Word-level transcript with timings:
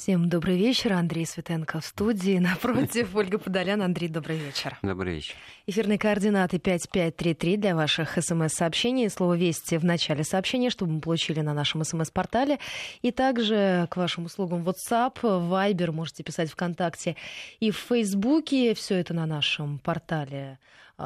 Всем 0.00 0.30
добрый 0.30 0.56
вечер. 0.56 0.94
Андрей 0.94 1.26
Светенко 1.26 1.78
в 1.78 1.84
студии. 1.84 2.38
Напротив, 2.40 3.14
Ольга 3.14 3.36
Подолян. 3.36 3.82
Андрей, 3.82 4.08
добрый 4.08 4.38
вечер. 4.38 4.78
Добрый 4.80 5.16
вечер. 5.16 5.34
Эфирные 5.66 5.98
координаты 5.98 6.58
5533 6.58 7.58
для 7.58 7.76
ваших 7.76 8.16
смс-сообщений. 8.16 9.10
Слово 9.10 9.34
«Вести» 9.34 9.76
в 9.76 9.84
начале 9.84 10.24
сообщения, 10.24 10.70
чтобы 10.70 10.92
мы 10.92 11.00
получили 11.02 11.42
на 11.42 11.52
нашем 11.52 11.84
смс-портале. 11.84 12.58
И 13.02 13.10
также 13.10 13.88
к 13.90 13.98
вашим 13.98 14.24
услугам 14.24 14.66
WhatsApp, 14.66 15.20
Viber, 15.20 15.92
можете 15.92 16.22
писать 16.22 16.50
ВКонтакте 16.50 17.14
и 17.58 17.70
в 17.70 17.76
Фейсбуке. 17.76 18.72
Все 18.72 18.94
это 18.94 19.12
на 19.12 19.26
нашем 19.26 19.78
портале 19.80 20.58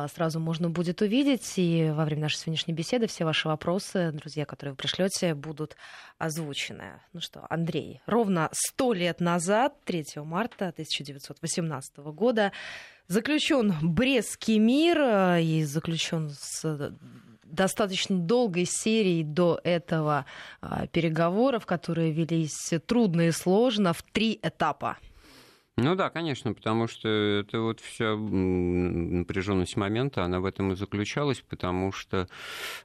сразу 0.09 0.41
можно 0.41 0.71
будет 0.71 1.03
увидеть. 1.03 1.55
И 1.57 1.91
во 1.95 2.05
время 2.05 2.23
нашей 2.23 2.39
сегодняшней 2.39 2.75
беседы 2.75 3.07
все 3.07 3.25
ваши 3.25 3.49
вопросы, 3.49 4.13
друзья, 4.13 4.45
которые 4.45 4.73
вы 4.73 4.77
пришлете, 4.77 5.35
будут 5.35 5.77
озвучены. 6.19 7.01
Ну 7.13 7.21
что, 7.21 7.47
Андрей, 7.51 8.01
ровно 8.07 8.49
сто 8.53 8.93
лет 8.93 9.21
назад, 9.21 9.75
3 9.85 10.05
марта 10.17 10.69
1918 10.69 11.97
года, 11.99 12.53
заключен 13.09 13.75
Брестский 13.83 14.59
мир 14.59 14.99
э, 14.99 15.43
и 15.43 15.65
заключен 15.65 16.31
с 16.31 16.95
достаточно 17.45 18.17
долгой 18.17 18.65
серией 18.65 19.23
до 19.23 19.61
этого 19.63 20.27
а, 20.61 20.87
переговоров, 20.89 21.67
которые 21.67 22.11
велись 22.11 22.73
трудно 22.87 23.29
и 23.29 23.31
сложно 23.31 23.93
в 23.93 24.03
три 24.03 24.39
этапа. 24.43 24.99
Ну 25.77 25.97
да, 25.97 26.09
конечно, 26.09 26.55
потому 26.55 26.87
что 26.87 27.09
это 27.09 27.61
вот 27.61 27.81
вся 27.81 28.15
напряженность 28.15 29.77
момента, 29.77 30.23
она 30.23 30.39
в 30.39 30.45
этом 30.45 30.73
и 30.73 30.77
заключалась, 30.77 31.41
потому 31.41 31.91
что 31.91 32.29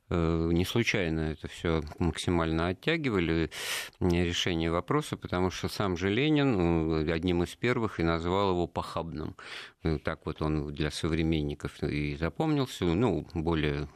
э, 0.10 0.50
не 0.52 0.66
случайно 0.66 1.20
это 1.20 1.48
все 1.48 1.84
максимально 2.00 2.70
оттягивали 2.70 3.52
решение 4.00 4.72
вопроса, 4.72 5.18
потому 5.18 5.52
что 5.52 5.68
сам 5.68 5.98
же 5.98 6.10
Ленин 6.10 7.06
э, 7.08 7.12
одним 7.14 7.44
из 7.44 7.56
первых 7.56 8.00
и 8.00 8.04
назвал 8.04 8.54
его 8.54 8.66
похабным. 8.66 9.36
Э, 9.84 10.00
так 10.00 10.26
вот 10.26 10.42
он 10.42 10.74
для 10.74 10.90
современников 10.90 11.84
и 11.84 12.16
запомнился, 12.16 12.86
ну, 12.86 13.28
более 13.36 13.88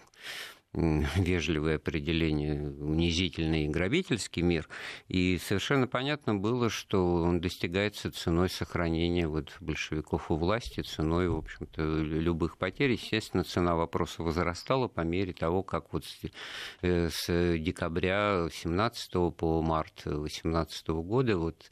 вежливое 1.16 1.76
определение, 1.76 2.72
унизительный 2.72 3.68
грабительский 3.68 4.42
мир. 4.42 4.68
И 5.08 5.38
совершенно 5.38 5.88
понятно 5.88 6.36
было, 6.36 6.70
что 6.70 7.16
он 7.16 7.40
достигается 7.40 8.12
ценой 8.12 8.50
сохранения 8.50 9.28
вот 9.28 9.56
большевиков 9.60 10.32
у 10.32 10.36
власти, 10.36 10.82
ценой, 10.82 11.30
в 11.30 11.38
общем-то, 11.38 11.82
любых 11.82 12.58
потерь. 12.58 12.92
Естественно, 12.92 13.44
цена 13.44 13.76
вопроса 13.76 14.24
возрастала 14.24 14.88
по 14.88 15.02
мере 15.02 15.34
того, 15.34 15.62
как 15.62 15.94
вот 15.94 16.06
с 16.06 17.30
э, 17.30 17.58
декабря 17.60 18.48
17 18.52 19.36
по 19.36 19.62
март 19.62 20.06
18 20.06 20.88
года 20.90 21.38
вот 21.38 21.70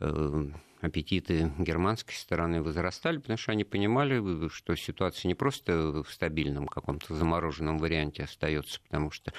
э, 0.00 0.50
аппетиты 0.80 1.52
германской 1.58 2.14
стороны 2.14 2.62
возрастали, 2.62 3.18
потому 3.18 3.36
что 3.36 3.52
они 3.52 3.64
понимали, 3.64 4.48
что 4.48 4.74
ситуация 4.76 5.28
не 5.28 5.34
просто 5.34 6.02
в 6.02 6.12
стабильном 6.12 6.66
каком-то 6.66 7.14
замороженном 7.14 7.78
варианте 7.78 8.24
остается, 8.24 8.80
потому 8.82 9.10
что 9.10 9.32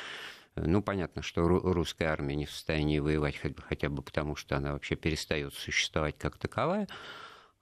ну, 0.56 0.82
понятно, 0.82 1.22
что 1.22 1.48
русская 1.48 2.08
армия 2.08 2.36
не 2.36 2.46
в 2.46 2.52
состоянии 2.52 3.00
воевать 3.00 3.38
хотя 3.38 3.90
бы 3.90 4.02
потому, 4.02 4.36
что 4.36 4.58
она 4.58 4.74
вообще 4.74 4.96
перестает 4.96 5.54
существовать 5.54 6.18
как 6.18 6.38
таковая. 6.38 6.88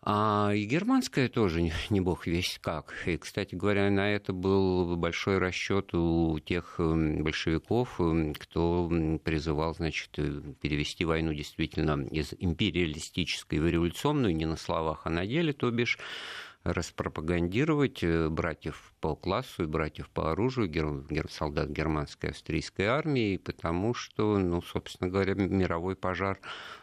А 0.10 0.54
и 0.56 0.64
германская 0.64 1.28
тоже 1.28 1.70
не, 1.90 2.00
бог 2.00 2.28
весь 2.28 2.60
как. 2.62 2.94
И, 3.06 3.18
кстати 3.18 3.56
говоря, 3.56 3.90
на 3.90 4.10
это 4.10 4.32
был 4.32 4.96
большой 4.96 5.38
расчет 5.38 5.94
у 5.94 6.40
тех 6.40 6.76
эм, 6.80 7.26
большевиков, 7.26 8.00
эм, 8.00 8.34
кто 8.34 8.90
призывал, 9.22 9.76
значит, 9.76 10.12
э, 10.18 10.42
перевести 10.62 11.04
войну 11.04 11.34
действительно 11.34 12.08
из 12.08 12.34
империалистической 12.40 13.60
в 13.60 13.68
революционную, 13.68 14.34
не 14.34 14.46
на 14.46 14.56
словах, 14.56 15.02
а 15.04 15.10
на 15.10 15.28
деле, 15.28 15.52
то 15.52 15.70
бишь 15.72 16.00
распропагандировать 16.74 18.04
э, 18.04 18.30
братьев 18.30 18.94
по 19.00 19.16
классу 19.16 19.64
и 19.64 19.68
братьев 19.68 20.10
по 20.10 20.32
оружию, 20.32 20.68
гер, 20.68 21.32
солдат 21.32 21.70
германской 21.70 22.32
австрийской 22.32 22.88
армии, 22.88 23.38
потому 23.38 23.94
что, 23.94 24.38
ну, 24.38 24.62
собственно 24.62 25.10
говоря, 25.10 25.34
мировой 25.34 25.96
пожар 25.96 26.40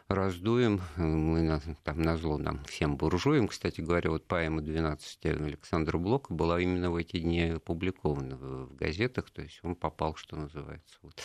раздуем, 0.08 0.80
мы 0.96 1.60
там 1.82 2.02
на 2.02 2.16
зло 2.16 2.38
нам 2.38 2.64
всем 2.64 2.96
буржуям. 2.96 3.48
Кстати 3.48 3.80
говоря, 3.80 4.10
вот 4.10 4.26
поэма 4.26 4.62
12 4.62 5.26
Александра 5.26 5.98
Блока 5.98 6.32
была 6.32 6.60
именно 6.60 6.90
в 6.90 6.96
эти 6.96 7.18
дни 7.18 7.42
опубликована 7.42 8.36
в 8.36 8.74
газетах, 8.74 9.30
то 9.30 9.42
есть 9.42 9.60
он 9.62 9.76
попал, 9.76 10.14
что 10.16 10.36
называется, 10.36 10.96
вот, 11.02 11.20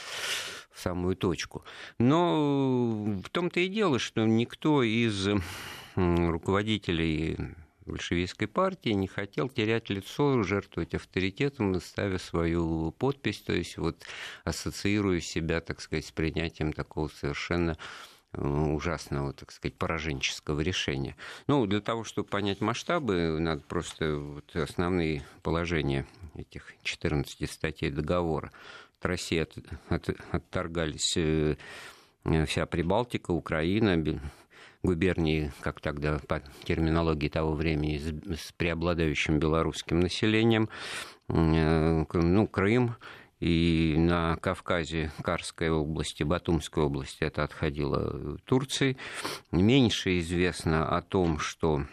в 0.71 0.79
самую 0.79 1.15
точку. 1.15 1.63
Но 1.97 3.05
в 3.23 3.29
том-то 3.29 3.59
и 3.59 3.67
дело, 3.67 3.99
что 3.99 4.25
никто 4.25 4.83
из 4.83 5.29
руководителей 5.95 7.37
большевистской 7.89 8.47
партии 8.47 8.89
не 8.89 9.07
хотел 9.07 9.49
терять 9.49 9.89
лицо, 9.89 10.43
жертвовать 10.43 10.93
авторитетом, 10.95 11.79
ставя 11.81 12.17
свою 12.17 12.91
подпись, 12.91 13.41
то 13.41 13.53
есть 13.53 13.77
вот 13.77 14.03
ассоциируя 14.43 15.19
себя, 15.19 15.61
так 15.61 15.81
сказать, 15.81 16.05
с 16.05 16.11
принятием 16.11 16.73
такого 16.73 17.07
совершенно 17.07 17.77
э, 18.33 18.41
ужасного, 18.41 19.33
так 19.33 19.51
сказать, 19.51 19.75
пораженческого 19.77 20.61
решения. 20.61 21.15
Ну, 21.47 21.65
для 21.65 21.81
того, 21.81 22.03
чтобы 22.03 22.29
понять 22.29 22.61
масштабы, 22.61 23.39
надо 23.39 23.61
просто 23.61 24.15
вот 24.15 24.55
основные 24.55 25.25
положения 25.41 26.05
этих 26.35 26.73
14 26.83 27.49
статей 27.49 27.91
договора. 27.91 28.51
От 28.99 29.05
России 29.05 29.39
от, 29.39 29.57
от, 29.89 30.09
отторгались 30.31 31.15
э, 31.17 31.55
вся 32.45 32.65
Прибалтика, 32.65 33.31
Украина, 33.31 33.95
губернии, 34.83 35.51
как 35.61 35.81
тогда 35.81 36.19
по 36.27 36.41
терминологии 36.63 37.29
того 37.29 37.53
времени, 37.53 37.97
с 37.97 38.51
преобладающим 38.53 39.39
белорусским 39.39 39.99
населением, 39.99 40.69
э, 41.27 42.05
ну, 42.13 42.47
Крым, 42.47 42.95
и 43.39 43.95
на 43.97 44.35
Кавказе, 44.37 45.11
Карской 45.21 45.69
области, 45.69 46.23
Батумской 46.23 46.83
области 46.83 47.23
это 47.23 47.43
отходило 47.43 48.37
Турции. 48.45 48.97
Меньше 49.51 50.19
известно 50.19 50.97
о 50.97 51.01
том, 51.01 51.39
что 51.39 51.85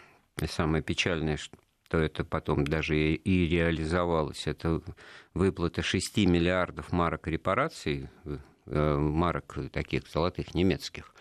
самое 0.45 0.83
печальное, 0.83 1.37
что 1.37 1.99
это 1.99 2.25
потом 2.25 2.65
даже 2.65 2.97
и 2.97 3.47
реализовалось, 3.47 4.45
это 4.45 4.81
выплата 5.33 5.81
6 5.81 6.17
миллиардов 6.17 6.91
марок 6.91 7.27
репараций, 7.27 8.09
э, 8.65 8.97
марок 8.97 9.57
таких 9.71 10.07
золотых 10.09 10.53
немецких, 10.53 11.13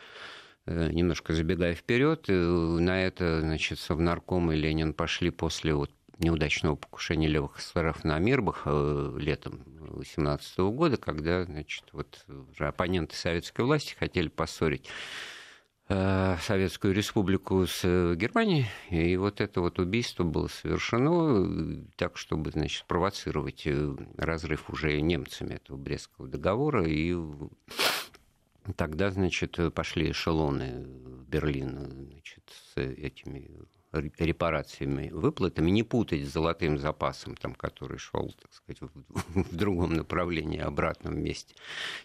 немножко 0.67 1.33
забегая 1.33 1.75
вперед, 1.75 2.25
э, 2.29 2.33
на 2.33 3.03
это, 3.03 3.41
значит, 3.41 3.79
Совнарком 3.79 4.51
и 4.53 4.57
Ленин 4.57 4.95
пошли 4.95 5.31
после 5.31 5.75
вот 5.75 5.91
неудачного 6.19 6.77
покушения 6.77 7.29
левых 7.29 7.59
эсеров 7.59 8.03
на 8.05 8.19
Мирбах 8.19 8.63
э, 8.67 9.17
летом 9.19 9.63
18 9.79 10.59
года, 10.59 10.97
когда, 10.97 11.45
значит, 11.45 11.85
вот 11.93 12.25
уже 12.53 12.67
оппоненты 12.67 13.15
советской 13.15 13.63
власти 13.63 13.95
хотели 13.95 14.29
поссорить 14.29 14.89
Советскую 15.89 16.93
Республику 16.93 17.65
с 17.65 17.85
Германией, 18.17 18.67
и 18.91 19.17
вот 19.17 19.41
это 19.41 19.61
вот 19.61 19.79
убийство 19.79 20.25
было 20.25 20.49
совершено 20.49 21.87
так, 21.95 22.17
чтобы, 22.17 22.51
значит, 22.51 22.87
провоцировать 22.89 23.69
разрыв 24.17 24.69
уже 24.69 25.01
немцами 25.01 25.55
этого 25.55 25.77
Брестского 25.77 26.27
договора, 26.27 26.85
и 26.89 27.15
Тогда, 28.75 29.11
значит, 29.11 29.59
пошли 29.75 30.11
эшелоны 30.11 30.85
в 30.85 31.29
Берлин 31.29 32.09
значит, 32.09 32.51
с 32.51 32.81
этими 32.81 33.51
репарациями, 34.01 35.11
выплатами, 35.11 35.71
не 35.71 35.83
путать 35.83 36.25
с 36.27 36.33
золотым 36.33 36.79
запасом, 36.79 37.37
там, 37.37 37.55
который 37.55 37.99
шел, 37.99 38.35
так 38.41 38.53
сказать, 38.53 38.81
в, 38.81 39.43
в 39.43 39.57
другом 39.57 39.95
направлении, 39.95 40.61
обратном 40.61 41.23
месте, 41.23 41.55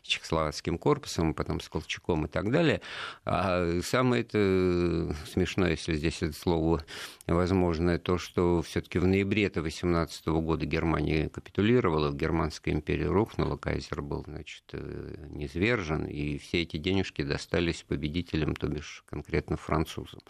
с 0.03 0.07
Чехословацким 0.07 0.77
корпусом, 0.77 1.33
потом 1.33 1.59
с 1.59 1.69
Колчаком 1.69 2.25
и 2.25 2.27
так 2.27 2.51
далее. 2.51 2.81
А 3.25 3.79
самое 3.83 4.23
это 4.23 5.15
смешное, 5.25 5.71
если 5.71 5.95
здесь 5.95 6.21
это 6.21 6.33
слово 6.33 6.83
возможно, 7.27 7.97
то, 7.97 8.17
что 8.17 8.61
все-таки 8.61 8.99
в 8.99 9.07
ноябре 9.07 9.51
18 9.53 10.27
года 10.27 10.65
Германия 10.65 11.29
капитулировала, 11.29 12.11
Германская 12.13 12.73
империя 12.73 13.07
рухнула, 13.07 13.57
кайзер 13.57 14.01
был, 14.01 14.23
значит, 14.25 14.63
э, 14.73 15.27
низвержен, 15.29 16.05
и 16.05 16.37
все 16.37 16.61
эти 16.61 16.77
денежки 16.77 17.23
достались 17.23 17.83
победителям, 17.83 18.55
то 18.55 18.67
бишь 18.67 19.03
конкретно 19.07 19.57
французам. 19.57 20.21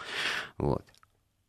Вот. 0.57 0.85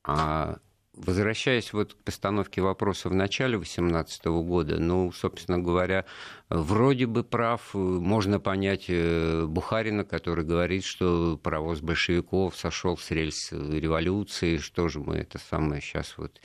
А 0.04 0.58
Возвращаясь 0.94 1.72
вот 1.72 1.94
к 1.94 1.96
постановке 2.04 2.60
вопроса 2.60 3.08
в 3.08 3.14
начале 3.14 3.56
2018 3.56 4.26
года, 4.26 4.78
ну, 4.78 5.10
собственно 5.10 5.58
говоря, 5.58 6.04
вроде 6.50 7.06
бы 7.06 7.24
прав, 7.24 7.72
можно 7.72 8.38
понять 8.38 8.84
э, 8.88 9.46
Бухарина, 9.46 10.04
который 10.04 10.44
говорит, 10.44 10.84
что 10.84 11.38
паровоз 11.42 11.80
большевиков 11.80 12.54
сошел 12.54 12.98
с 12.98 13.10
рельс 13.10 13.52
революции, 13.52 14.58
что 14.58 14.88
же 14.88 15.00
мы 15.00 15.16
это 15.16 15.38
самое 15.38 15.80
сейчас 15.80 16.18
вот 16.18 16.42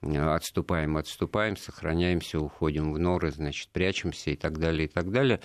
отступаем, 0.00 0.96
отступаем, 0.96 1.58
сохраняемся, 1.58 2.40
уходим 2.40 2.94
в 2.94 2.98
норы, 2.98 3.32
значит, 3.32 3.68
прячемся 3.68 4.30
и 4.30 4.36
так 4.36 4.58
далее, 4.58 4.86
и 4.86 4.90
так 4.90 5.10
далее, 5.10 5.40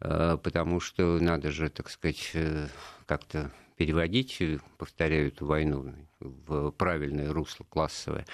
э, 0.00 0.36
потому 0.42 0.80
что 0.80 1.20
надо 1.20 1.52
же, 1.52 1.68
так 1.68 1.88
сказать, 1.88 2.32
э, 2.34 2.66
как-то 3.06 3.52
переводить, 3.76 4.40
повторяю, 4.78 5.28
эту 5.28 5.46
войну 5.46 5.94
в 6.20 6.70
правильное 6.72 7.32
русло 7.32 7.64
классовое. 7.64 8.26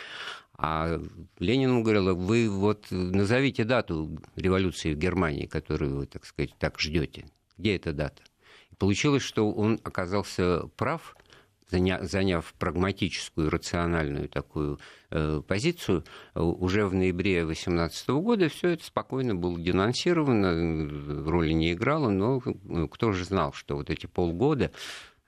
А 0.62 1.00
Ленин 1.38 1.70
ему 1.70 1.82
говорил, 1.82 2.14
вы 2.14 2.50
вот 2.50 2.86
назовите 2.90 3.64
дату 3.64 4.20
революции 4.36 4.92
в 4.92 4.98
Германии, 4.98 5.46
которую 5.46 5.96
вы, 5.96 6.06
так 6.06 6.26
сказать, 6.26 6.54
так 6.58 6.78
ждете. 6.78 7.26
Где 7.56 7.76
эта 7.76 7.92
дата? 7.92 8.22
И 8.70 8.74
получилось, 8.74 9.22
что 9.22 9.50
он 9.50 9.80
оказался 9.84 10.68
прав, 10.76 11.16
заняв 11.70 12.52
прагматическую, 12.58 13.48
рациональную 13.48 14.28
такую 14.28 14.78
э, 15.10 15.40
позицию, 15.46 16.04
уже 16.34 16.86
в 16.86 16.94
ноябре 16.94 17.44
2018 17.44 18.08
года 18.10 18.48
все 18.48 18.70
это 18.70 18.84
спокойно 18.84 19.34
было 19.34 19.58
денонсировано, 19.58 21.30
роли 21.30 21.52
не 21.52 21.72
играло, 21.72 22.10
но 22.10 22.42
ну, 22.64 22.88
кто 22.88 23.12
же 23.12 23.24
знал, 23.24 23.52
что 23.52 23.76
вот 23.76 23.88
эти 23.88 24.06
полгода, 24.06 24.72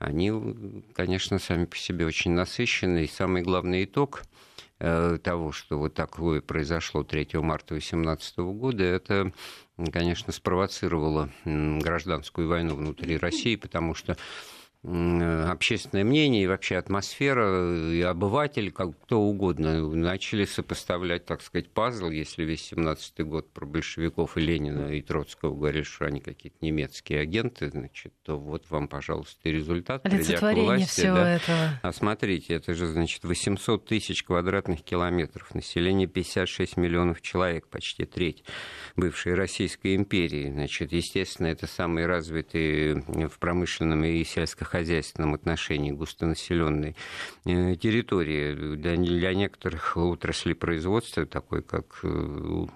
они, 0.02 0.82
конечно, 0.94 1.38
сами 1.38 1.64
по 1.64 1.76
себе 1.76 2.06
очень 2.06 2.32
насыщенные. 2.32 3.04
И 3.04 3.08
самый 3.08 3.42
главный 3.42 3.84
итог 3.84 4.24
э, 4.80 5.18
того, 5.22 5.52
что 5.52 5.78
вот 5.78 5.94
такое 5.94 6.40
произошло 6.40 7.04
3 7.04 7.28
марта 7.34 7.74
2018 7.74 8.38
года, 8.38 8.82
это, 8.82 9.32
конечно, 9.92 10.32
спровоцировало 10.32 11.30
гражданскую 11.44 12.48
войну 12.48 12.74
внутри 12.74 13.16
России, 13.16 13.54
потому 13.56 13.94
что 13.94 14.16
общественное 14.84 16.02
мнение 16.02 16.42
и 16.42 16.46
вообще 16.48 16.76
атмосфера, 16.76 17.92
и 17.92 18.00
обыватель, 18.00 18.72
как 18.72 18.98
кто 19.02 19.20
угодно, 19.20 19.88
начали 19.94 20.44
сопоставлять, 20.44 21.24
так 21.24 21.40
сказать, 21.40 21.70
пазл, 21.70 22.10
если 22.10 22.42
весь 22.42 22.62
17 22.62 23.20
год 23.20 23.52
про 23.52 23.64
большевиков 23.64 24.36
и 24.36 24.40
Ленина 24.40 24.88
и 24.88 25.00
Троцкого 25.00 25.54
говорили, 25.54 25.84
что 25.84 26.06
они 26.06 26.20
какие-то 26.20 26.56
немецкие 26.62 27.20
агенты, 27.20 27.70
значит, 27.70 28.12
то 28.24 28.36
вот 28.36 28.68
вам, 28.70 28.88
пожалуйста, 28.88 29.48
результат, 29.50 30.02
придя 30.02 30.38
к 30.38 30.52
власти. 30.52 31.02
Да. 31.02 31.36
этого. 31.36 31.80
А 31.80 31.92
смотрите, 31.92 32.54
это 32.54 32.74
же, 32.74 32.88
значит, 32.88 33.22
800 33.22 33.86
тысяч 33.86 34.24
квадратных 34.24 34.82
километров, 34.82 35.54
население 35.54 36.08
56 36.08 36.76
миллионов 36.76 37.22
человек, 37.22 37.68
почти 37.68 38.04
треть 38.04 38.42
бывшей 38.96 39.34
Российской 39.34 39.94
империи. 39.94 40.50
Значит, 40.50 40.92
естественно, 40.92 41.46
это 41.46 41.68
самые 41.68 42.06
развитые 42.06 42.96
в 42.96 43.38
промышленном 43.38 44.04
и 44.04 44.24
сельскохозяйственном 44.24 44.71
сельскохозяйственном 44.72 45.34
отношении 45.34 45.92
густонаселенной 45.92 46.96
э, 47.44 47.76
территории. 47.76 48.76
Для, 48.76 48.96
для 48.96 49.34
некоторых 49.34 49.96
отраслей 49.96 50.54
производства, 50.54 51.26
такой 51.26 51.62
как 51.62 52.00
э, 52.02 52.66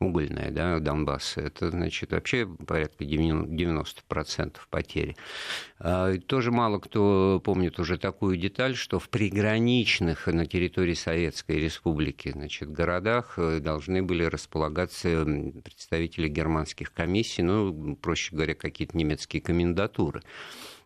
угольная, 0.00 0.50
да, 0.50 0.78
Донбасс, 0.78 1.36
это, 1.36 1.70
значит, 1.70 2.12
вообще 2.12 2.46
порядка 2.46 3.04
90% 3.04 4.56
потери. 4.70 5.16
А, 5.78 6.16
тоже 6.18 6.50
мало 6.50 6.78
кто 6.78 7.40
помнит 7.44 7.78
уже 7.78 7.98
такую 7.98 8.36
деталь, 8.36 8.74
что 8.74 8.98
в 8.98 9.08
приграничных 9.10 10.26
на 10.26 10.46
территории 10.46 10.94
Советской 10.94 11.58
Республики, 11.58 12.30
значит, 12.30 12.70
городах 12.70 13.34
э, 13.36 13.60
должны 13.60 14.02
были 14.02 14.24
располагаться 14.24 15.24
представители 15.64 16.28
германских 16.28 16.92
комиссий, 16.92 17.42
ну, 17.42 17.96
проще 17.96 18.34
говоря, 18.34 18.54
какие-то 18.54 18.96
немецкие 18.96 19.42
комендатуры. 19.42 20.22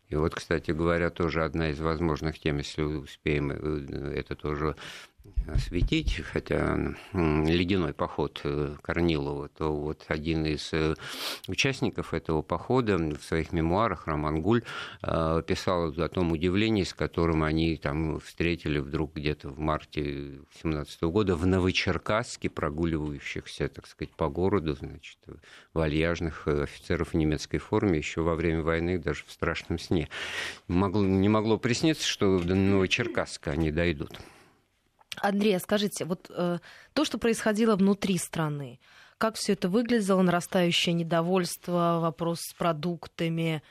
И 0.08 0.16
вот, 0.16 0.34
кстати 0.34 0.70
говоря, 0.70 1.10
тоже 1.10 1.44
одна 1.44 1.70
из 1.70 1.80
возможных 1.80 2.38
тем, 2.38 2.58
если 2.58 2.82
успеем 2.82 3.50
э, 3.50 4.14
это 4.16 4.36
тоже 4.36 4.76
осветить, 5.46 6.22
хотя 6.32 6.94
ледяной 7.12 7.92
поход 7.92 8.40
э, 8.44 8.76
Корнилова, 8.82 9.48
то 9.48 9.74
вот 9.74 10.04
один 10.08 10.46
из 10.46 10.72
э, 10.72 10.94
участников 11.48 12.14
этого 12.14 12.42
похода 12.42 12.96
в 12.96 13.22
своих 13.22 13.52
мемуарах, 13.52 14.06
Роман 14.06 14.40
Гуль, 14.42 14.62
э, 15.02 15.42
писал 15.46 15.88
о 15.88 16.08
том 16.08 16.32
удивлении, 16.32 16.84
с 16.84 16.94
которым 16.94 17.42
они 17.42 17.76
там 17.76 18.20
встретили 18.20 18.78
вдруг 18.78 19.14
где-то 19.14 19.50
в 19.50 19.58
марте 19.58 20.40
17 20.62 21.02
года 21.02 21.36
в 21.36 21.46
Новочеркасске 21.46 22.48
прогуливающихся, 22.48 23.68
так 23.68 23.86
сказать, 23.86 24.14
по 24.14 24.28
городу, 24.28 24.74
значит, 24.74 25.18
вальяжных 25.72 26.48
офицеров 26.48 27.10
в 27.10 27.14
немецкой 27.14 27.58
форме 27.58 27.98
еще 27.98 28.22
во 28.22 28.34
время 28.34 28.62
войны, 28.62 28.98
даже 28.98 29.24
в 29.26 29.32
страшном 29.32 29.78
сне. 29.78 30.08
Могло, 30.68 31.02
не 31.02 31.28
могло 31.28 31.58
присниться, 31.58 32.06
что 32.06 32.38
до 32.38 32.54
Новочеркасска 32.54 33.50
они 33.50 33.70
дойдут. 33.70 34.18
Андрей, 35.16 35.56
а 35.56 35.60
скажите, 35.60 36.04
вот 36.04 36.30
э, 36.30 36.58
то, 36.92 37.04
что 37.04 37.18
происходило 37.18 37.76
внутри 37.76 38.18
страны, 38.18 38.80
как 39.18 39.36
все 39.36 39.52
это 39.52 39.68
выглядело, 39.68 40.22
нарастающее 40.22 40.92
недовольство, 40.92 41.98
вопрос 42.00 42.40
с 42.40 42.54
продуктами, 42.54 43.62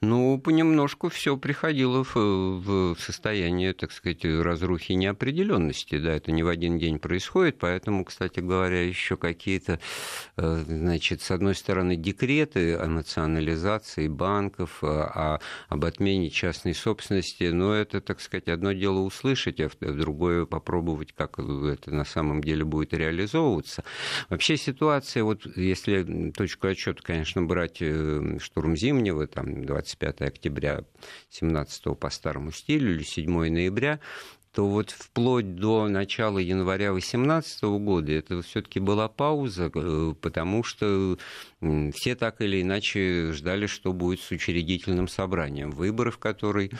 ну, 0.00 0.38
понемножку 0.38 1.08
все 1.08 1.36
приходило 1.36 2.04
в, 2.04 2.14
в 2.14 2.96
состояние, 2.98 3.72
так 3.72 3.92
сказать, 3.92 4.24
разрухи 4.24 4.92
и 4.92 4.96
неопределенности. 4.96 5.98
Да, 5.98 6.12
это 6.12 6.32
не 6.32 6.42
в 6.42 6.48
один 6.48 6.78
день 6.78 6.98
происходит, 6.98 7.58
поэтому, 7.58 8.04
кстати 8.04 8.40
говоря, 8.40 8.82
еще 8.82 9.16
какие-то, 9.16 9.80
э, 10.36 10.64
значит, 10.66 11.22
с 11.22 11.30
одной 11.30 11.54
стороны, 11.54 11.96
декреты 11.96 12.74
о 12.76 12.86
национализации 12.86 14.08
банков, 14.08 14.82
о, 14.82 15.40
об 15.68 15.84
отмене 15.84 16.30
частной 16.30 16.74
собственности, 16.74 17.44
но 17.44 17.74
это, 17.74 18.00
так 18.00 18.20
сказать, 18.20 18.48
одно 18.48 18.72
дело 18.72 19.00
услышать, 19.00 19.60
а 19.60 19.68
другое 19.80 20.46
попробовать, 20.46 21.12
как 21.12 21.38
это 21.38 21.90
на 21.90 22.04
самом 22.04 22.42
деле 22.42 22.64
будет 22.64 22.94
реализовываться. 22.94 23.84
Вообще 24.28 24.56
ситуация, 24.56 25.24
вот 25.24 25.46
если 25.56 26.32
точку 26.32 26.68
отчета, 26.68 27.02
конечно, 27.02 27.42
брать 27.42 27.78
э, 27.80 28.38
штурм 28.40 28.76
Зимнего, 28.76 29.26
там, 29.26 29.63
25 29.64 30.22
октября 30.22 30.84
17 31.30 31.98
по 31.98 32.10
старому 32.10 32.52
стилю 32.52 32.92
или 32.92 33.02
7 33.02 33.30
ноября, 33.30 34.00
то 34.54 34.68
вот 34.68 34.90
вплоть 34.90 35.56
до 35.56 35.88
начала 35.88 36.38
января 36.38 36.92
2018 36.92 37.62
года 37.64 38.12
это 38.12 38.40
все-таки 38.42 38.78
была 38.78 39.08
пауза, 39.08 39.70
э, 39.74 40.14
потому 40.20 40.62
что 40.62 41.18
все 41.92 42.14
так 42.14 42.40
или 42.40 42.62
иначе 42.62 43.32
ждали, 43.32 43.66
что 43.66 43.92
будет 43.92 44.20
с 44.20 44.30
учредительным 44.30 45.08
собранием 45.08 45.72
выборов, 45.72 46.18
который 46.18 46.70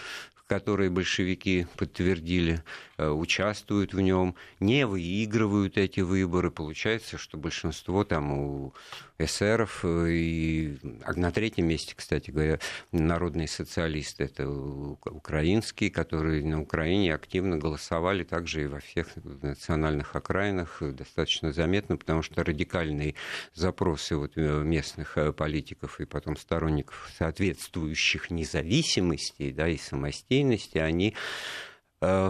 которые 0.47 0.91
большевики 0.91 1.67
подтвердили, 1.77 2.63
участвуют 2.99 3.95
в 3.95 4.01
нем, 4.01 4.35
не 4.61 4.87
выигрывают 4.87 5.79
эти 5.79 6.01
выборы. 6.01 6.51
Получается, 6.51 7.19
что 7.19 7.39
большинство 7.39 8.05
там 8.05 8.33
у 8.33 8.75
эсеров 9.19 9.85
э, 9.85 10.11
и 10.11 10.79
на 11.15 11.31
третьем 11.31 11.67
месте, 11.67 11.95
кстати 11.97 12.31
говоря, 12.31 12.59
народные 12.93 13.49
социалисты. 13.49 14.25
Это 14.25 14.49
украинские, 14.49 15.91
которые 15.91 16.45
на 16.45 16.61
Украине 16.61 17.15
активно 17.15 17.57
голосовали 17.57 18.25
также 18.25 18.65
и 18.65 18.67
во 18.67 18.81
всех 18.81 19.09
национальных 19.43 20.17
окраинах 20.17 20.79
достаточно 20.81 21.53
заметно, 21.53 21.97
потому 21.97 22.23
что 22.23 22.43
радикальные 22.43 23.15
запросы 23.55 24.17
вот 24.17 24.33
э, 24.37 24.63
местных 24.63 25.17
политиков 25.37 26.01
и 26.01 26.05
потом 26.05 26.37
сторонников 26.37 27.11
соответствующих 27.17 28.31
независимости 28.31 29.53
да, 29.53 29.69
и 29.69 29.77
самостийности 29.77 30.35
партийности, 30.35 30.79
они 30.79 31.11
э, 31.11 31.15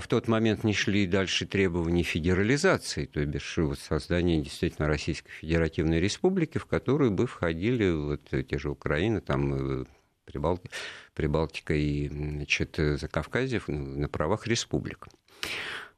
в 0.00 0.06
тот 0.08 0.28
момент 0.28 0.64
не 0.64 0.72
шли 0.72 1.06
дальше 1.06 1.46
требований 1.46 2.02
федерализации, 2.02 3.06
то 3.06 3.24
бишь 3.24 3.56
вот 3.58 3.78
создания 3.78 4.40
действительно 4.40 4.88
Российской 4.88 5.30
Федеративной 5.30 6.00
Республики, 6.00 6.58
в 6.58 6.66
которую 6.66 7.10
бы 7.10 7.26
входили 7.26 7.90
вот 7.90 8.28
те 8.30 8.58
же 8.58 8.70
Украина, 8.70 9.20
там 9.20 9.82
э, 9.82 9.84
Прибалти, 10.24 10.70
Прибалтика 11.14 11.74
и 11.74 12.08
значит, 12.08 12.76
Закавказье 12.76 13.60
на 13.66 14.08
правах 14.08 14.46
республик 14.46 15.08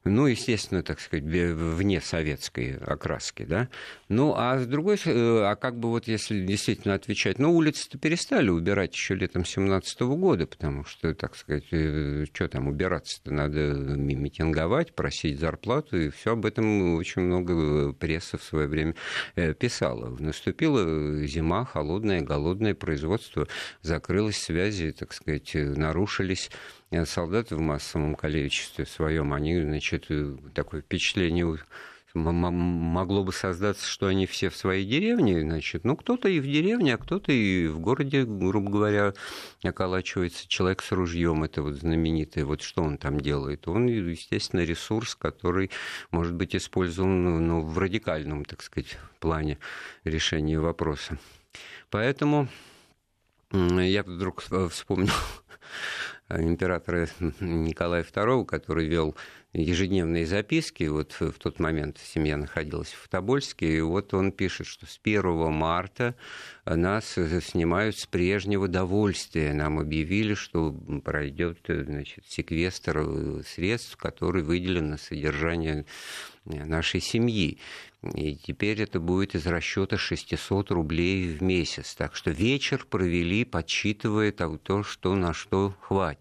ну, 0.07 0.27
естественно, 0.27 0.83
так 0.83 1.01
сказать, 1.01 1.25
вне 1.25 2.01
советской 2.01 2.77
окраски, 2.77 3.45
да. 3.45 3.69
Ну, 4.09 4.35
а 4.37 4.59
с 4.59 4.67
другой 4.67 4.99
стороны, 4.99 5.47
а 5.47 5.57
как 5.57 5.79
бы 5.79 5.91
вот 5.91 6.09
если 6.09 6.45
действительно 6.45 6.95
отвечать, 6.95 7.39
ну, 7.39 7.53
улицы-то 7.53 7.99
перестали 7.99 8.49
убирать 8.49 8.95
еще 8.95 9.15
летом 9.15 9.45
17 9.45 10.01
года, 10.03 10.47
потому 10.47 10.85
что, 10.85 11.15
так 11.15 11.37
сказать, 11.37 11.67
э, 11.73 12.25
что 12.33 12.49
там 12.49 12.69
убираться-то, 12.69 13.33
надо 13.33 13.59
митинговать, 13.75 14.95
просить 14.95 15.41
зарплату, 15.41 16.01
и 16.01 16.11
все 16.11 16.33
об 16.33 16.47
этом 16.47 16.95
очень 16.95 17.23
много 17.23 17.93
пресса 17.93 18.39
в 18.39 18.43
свое 18.43 18.69
время 18.69 18.95
э, 19.35 19.55
писала. 19.55 20.17
Наступила 20.19 21.27
зима, 21.27 21.65
холодное, 21.65 22.21
голодное 22.21 22.75
производство, 22.75 23.49
закрылось 23.83 24.39
связи, 24.39 24.93
так 24.93 25.13
сказать, 25.13 25.51
нарушились 25.55 26.51
Э, 26.86 26.86
солдаты 27.05 27.57
в 27.57 27.61
массовом 27.61 28.15
количестве 28.15 28.87
своем, 28.87 29.33
они, 29.33 29.61
значит, 29.61 30.07
э, 30.11 30.37
такое 30.55 30.83
впечатление 30.83 31.59
могло 32.17 33.25
бы 33.25 33.33
создаться, 33.33 33.87
что 33.87 34.07
они 34.07 34.27
все 34.27 34.49
в 34.49 34.57
своей 34.57 34.87
деревне, 34.87 35.41
значит, 35.41 35.85
ну, 35.85 35.97
кто-то 35.97 36.29
и 36.29 36.41
в 36.41 36.45
деревне, 36.45 36.95
а 36.95 36.99
кто-то 36.99 37.31
и 37.31 37.67
в 37.67 37.79
городе, 37.79 38.25
грубо 38.25 38.71
говоря, 38.71 39.13
околачивается 39.63 40.49
человек 40.49 40.83
с 40.83 40.93
ружьем, 40.93 41.45
это 41.45 41.63
вот 41.63 41.75
знаменитый, 41.75 42.45
вот 42.45 42.63
что 42.63 42.83
он 42.83 42.97
там 42.97 43.21
делает? 43.21 43.69
Он, 43.69 43.87
естественно, 43.87 44.65
ресурс, 44.65 45.15
который 45.15 45.71
может 46.11 46.35
быть 46.35 46.57
использован 46.57 47.47
ну, 47.47 47.61
в 47.61 47.79
радикальном, 47.79 48.45
так 48.45 48.63
сказать, 48.63 48.99
плане 49.21 49.59
решения 50.05 50.59
вопроса. 50.59 51.19
Поэтому 51.91 52.49
Я 53.53 54.03
вдруг 54.03 54.43
вспомнил 54.71 55.13
императора 56.29 57.09
Николая 57.41 58.03
II, 58.03 58.45
который 58.45 58.87
вел 58.87 59.17
ежедневные 59.53 60.27
записки. 60.27 60.85
Вот 60.85 61.13
в 61.19 61.33
тот 61.33 61.59
момент 61.59 61.99
семья 61.99 62.37
находилась 62.37 62.93
в 62.93 63.09
Тобольске, 63.09 63.79
и 63.79 63.81
вот 63.81 64.13
он 64.15 64.33
пишет, 64.33 64.67
что 64.67 64.87
с 64.87 65.01
1 65.03 65.53
марта 65.53 66.15
нас 66.65 67.15
снимают 67.15 67.97
с 67.97 68.07
прежнего 68.07 68.69
довольствия. 68.69 69.53
Нам 69.53 69.79
объявили, 69.79 70.35
что 70.35 70.73
пройдет 71.05 71.59
значит, 71.69 72.25
секвестр 72.27 73.43
средств, 73.47 73.97
который 73.97 74.43
выделен 74.43 74.91
на 74.91 74.99
содержание 74.99 75.87
нашей 76.45 77.01
семьи. 77.01 77.59
И 78.15 78.37
теперь 78.37 78.81
это 78.81 79.01
будет 79.01 79.35
из 79.35 79.47
расчета 79.47 79.97
600 79.97 80.71
рублей 80.71 81.35
в 81.35 81.43
месяц. 81.43 81.95
Так 81.95 82.15
что 82.15 82.31
вечер 82.31 82.87
провели, 82.89 83.45
подсчитывая 83.45 84.33
то, 84.33 84.83
что 84.83 85.15
на 85.17 85.33
что 85.33 85.75
хватит. 85.81 86.16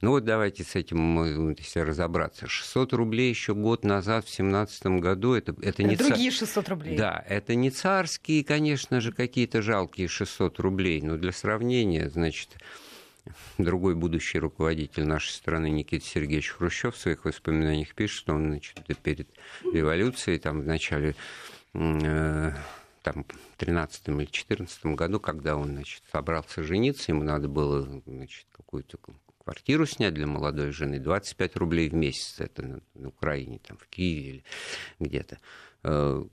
Ну 0.00 0.10
вот 0.10 0.24
давайте 0.24 0.64
с 0.64 0.74
этим, 0.74 1.50
если 1.58 1.80
разобраться. 1.80 2.46
600 2.46 2.92
рублей 2.92 3.30
еще 3.30 3.54
год 3.54 3.84
назад, 3.84 4.24
в 4.24 4.28
2017 4.28 4.86
году, 5.00 5.34
это, 5.34 5.54
это, 5.62 5.82
не... 5.82 5.96
Другие 5.96 6.30
600 6.30 6.68
рублей. 6.68 6.96
Да, 6.96 7.24
это 7.28 7.54
не 7.54 7.70
царские, 7.70 8.44
конечно 8.44 9.00
же, 9.00 9.12
какие-то 9.12 9.62
жалкие 9.62 10.08
600 10.08 10.58
рублей. 10.60 11.00
Но 11.02 11.16
для 11.16 11.32
сравнения, 11.32 12.10
значит, 12.10 12.50
другой 13.58 13.94
будущий 13.94 14.38
руководитель 14.38 15.04
нашей 15.04 15.30
страны 15.30 15.70
Никита 15.70 16.04
Сергеевич 16.04 16.50
Хрущев 16.50 16.94
в 16.94 16.98
своих 16.98 17.24
воспоминаниях 17.24 17.94
пишет, 17.94 18.18
что 18.18 18.34
он 18.34 18.46
значит, 18.48 18.80
перед 19.02 19.28
революцией, 19.72 20.38
там, 20.38 20.60
в 20.60 20.66
начале 20.66 21.14
э, 21.74 22.52
там, 23.04 23.26
13 23.58 24.08
или 24.08 24.24
14 24.24 24.86
году, 24.86 25.20
когда 25.20 25.56
он 25.56 25.72
значит, 25.72 26.02
собрался 26.10 26.62
жениться, 26.62 27.12
ему 27.12 27.22
надо 27.22 27.48
было 27.48 28.02
значит, 28.06 28.46
какую-то 28.56 28.98
квартиру 29.44 29.84
снять 29.84 30.14
для 30.14 30.26
молодой 30.26 30.72
жены, 30.72 30.98
25 30.98 31.56
рублей 31.56 31.90
в 31.90 31.94
месяц, 31.94 32.40
это 32.40 32.80
на, 32.94 33.08
Украине, 33.08 33.60
там, 33.62 33.76
в 33.76 33.86
Киеве 33.88 34.30
или 34.30 34.44
где-то. 34.98 35.38
Э, 35.82 36.24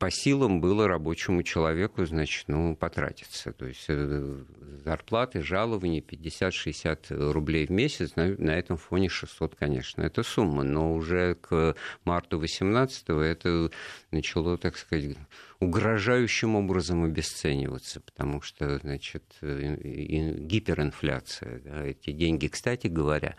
по 0.00 0.10
силам 0.10 0.60
было 0.62 0.88
рабочему 0.88 1.42
человеку, 1.42 2.06
значит, 2.06 2.44
ну, 2.48 2.74
потратиться. 2.74 3.52
То 3.52 3.66
есть 3.66 3.84
э, 3.88 4.38
зарплаты, 4.82 5.42
жалования 5.42 6.00
50-60 6.00 7.32
рублей 7.32 7.66
в 7.66 7.70
месяц, 7.70 8.16
на, 8.16 8.34
на 8.38 8.52
этом 8.52 8.78
фоне 8.78 9.10
600, 9.10 9.56
конечно, 9.56 10.00
это 10.00 10.22
сумма. 10.22 10.62
Но 10.62 10.94
уже 10.94 11.34
к 11.34 11.76
марту 12.06 12.38
18 12.38 13.10
это 13.10 13.70
начало, 14.10 14.56
так 14.56 14.78
сказать, 14.78 15.18
угрожающим 15.58 16.56
образом 16.56 17.04
обесцениваться, 17.04 18.00
потому 18.00 18.40
что, 18.40 18.78
значит, 18.78 19.24
гиперинфляция, 19.42 21.60
да, 21.60 21.84
эти 21.84 22.12
деньги, 22.12 22.46
кстати 22.46 22.86
говоря, 22.86 23.36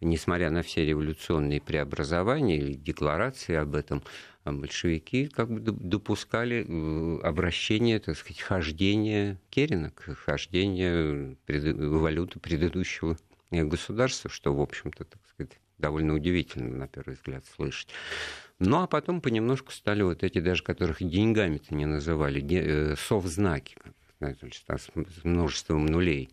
несмотря 0.00 0.50
на 0.50 0.62
все 0.62 0.86
революционные 0.86 1.60
преобразования 1.60 2.58
или 2.58 2.74
декларации 2.74 3.56
об 3.56 3.74
этом, 3.74 4.04
а 4.46 4.52
большевики 4.52 5.26
как 5.26 5.50
бы 5.50 5.58
допускали 5.58 6.64
э, 6.64 7.20
обращение, 7.24 7.98
так 7.98 8.16
сказать, 8.16 8.40
хождение 8.40 9.40
Керина, 9.50 9.92
хождение 9.96 11.36
валюты 11.48 12.38
предыдущего 12.38 13.18
государства, 13.50 14.30
что, 14.30 14.54
в 14.54 14.60
общем-то, 14.60 15.04
так 15.04 15.20
сказать, 15.26 15.58
довольно 15.78 16.14
удивительно, 16.14 16.76
на 16.76 16.86
первый 16.86 17.14
взгляд, 17.16 17.44
слышать. 17.56 17.88
Ну, 18.60 18.82
а 18.82 18.86
потом 18.86 19.20
понемножку 19.20 19.72
стали 19.72 20.02
вот 20.02 20.22
эти, 20.22 20.38
даже 20.38 20.62
которых 20.62 21.02
деньгами-то 21.02 21.74
не 21.74 21.84
называли, 21.84 22.40
э, 22.48 22.94
совзнаки, 22.96 23.76
с 24.20 25.24
множеством 25.24 25.86
нулей. 25.86 26.30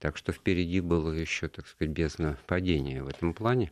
Так 0.00 0.16
что 0.16 0.32
впереди 0.32 0.80
было 0.80 1.12
еще, 1.12 1.46
так 1.46 1.68
сказать, 1.68 1.94
бездна 1.94 2.36
падения 2.48 3.04
в 3.04 3.08
этом 3.08 3.32
плане. 3.32 3.70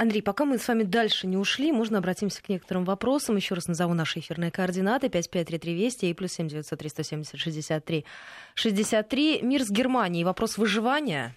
Андрей, 0.00 0.22
пока 0.22 0.44
мы 0.44 0.58
с 0.58 0.68
вами 0.68 0.84
дальше 0.84 1.26
не 1.26 1.36
ушли, 1.36 1.72
можно 1.72 1.98
обратимся 1.98 2.40
к 2.40 2.48
некоторым 2.48 2.84
вопросам. 2.84 3.34
Еще 3.34 3.56
раз 3.56 3.66
назову 3.66 3.94
наши 3.94 4.20
эфирные 4.20 4.52
координаты. 4.52 5.08
553320 5.08 6.04
и 6.04 6.14
плюс 6.14 6.32
7900 6.34 6.78
370 6.78 7.36
63 7.36 8.04
63. 8.54 9.42
Мир 9.42 9.64
с 9.64 9.70
Германией. 9.70 10.22
Вопрос 10.24 10.56
выживания. 10.56 11.34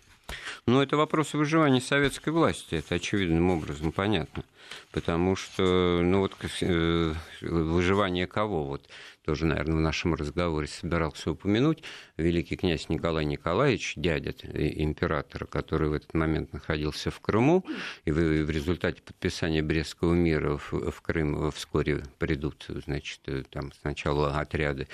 Ну, 0.67 0.79
это 0.79 0.95
вопрос 0.95 1.33
выживания 1.33 1.81
советской 1.81 2.29
власти. 2.29 2.75
Это 2.75 2.95
очевидным 2.95 3.49
образом 3.49 3.91
понятно. 3.91 4.43
Потому 4.91 5.35
что, 5.35 5.99
ну 6.03 6.19
вот, 6.19 6.33
э, 6.61 7.13
выживание 7.41 8.27
кого? 8.27 8.65
Вот 8.65 8.87
тоже, 9.23 9.45
наверное, 9.45 9.77
в 9.77 9.81
нашем 9.81 10.13
разговоре 10.15 10.67
собирался 10.67 11.31
упомянуть, 11.31 11.83
великий 12.17 12.55
князь 12.55 12.89
Николай 12.89 13.25
Николаевич, 13.25 13.93
дядя 13.95 14.31
императора, 14.31 15.45
который 15.45 15.89
в 15.89 15.93
этот 15.93 16.13
момент 16.13 16.53
находился 16.53 17.11
в 17.11 17.19
Крыму, 17.19 17.65
и 18.05 18.11
в, 18.11 18.49
результате 18.49 19.01
подписания 19.01 19.61
Брестского 19.61 20.13
мира 20.13 20.57
в, 20.57 21.01
Крым 21.01 21.51
вскоре 21.51 22.03
придут, 22.19 22.65
значит, 22.67 23.21
там 23.49 23.71
сначала 23.81 24.39
отряды 24.39 24.87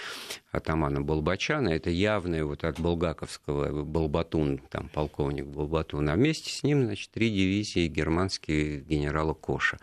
атамана 0.57 1.01
Болбачана, 1.01 1.69
это 1.69 1.89
явное 1.89 2.43
вот 2.43 2.63
от 2.63 2.79
Булгаковского 2.79 3.83
Болбатун, 3.83 4.59
там 4.69 4.89
полковник 4.89 5.45
Болбатун, 5.45 6.09
а 6.09 6.15
вместе 6.15 6.51
с 6.51 6.63
ним, 6.63 6.85
значит, 6.85 7.11
три 7.11 7.29
дивизии 7.29 7.87
германские 7.87 8.81
генерала 8.81 9.33
Коша. 9.33 9.77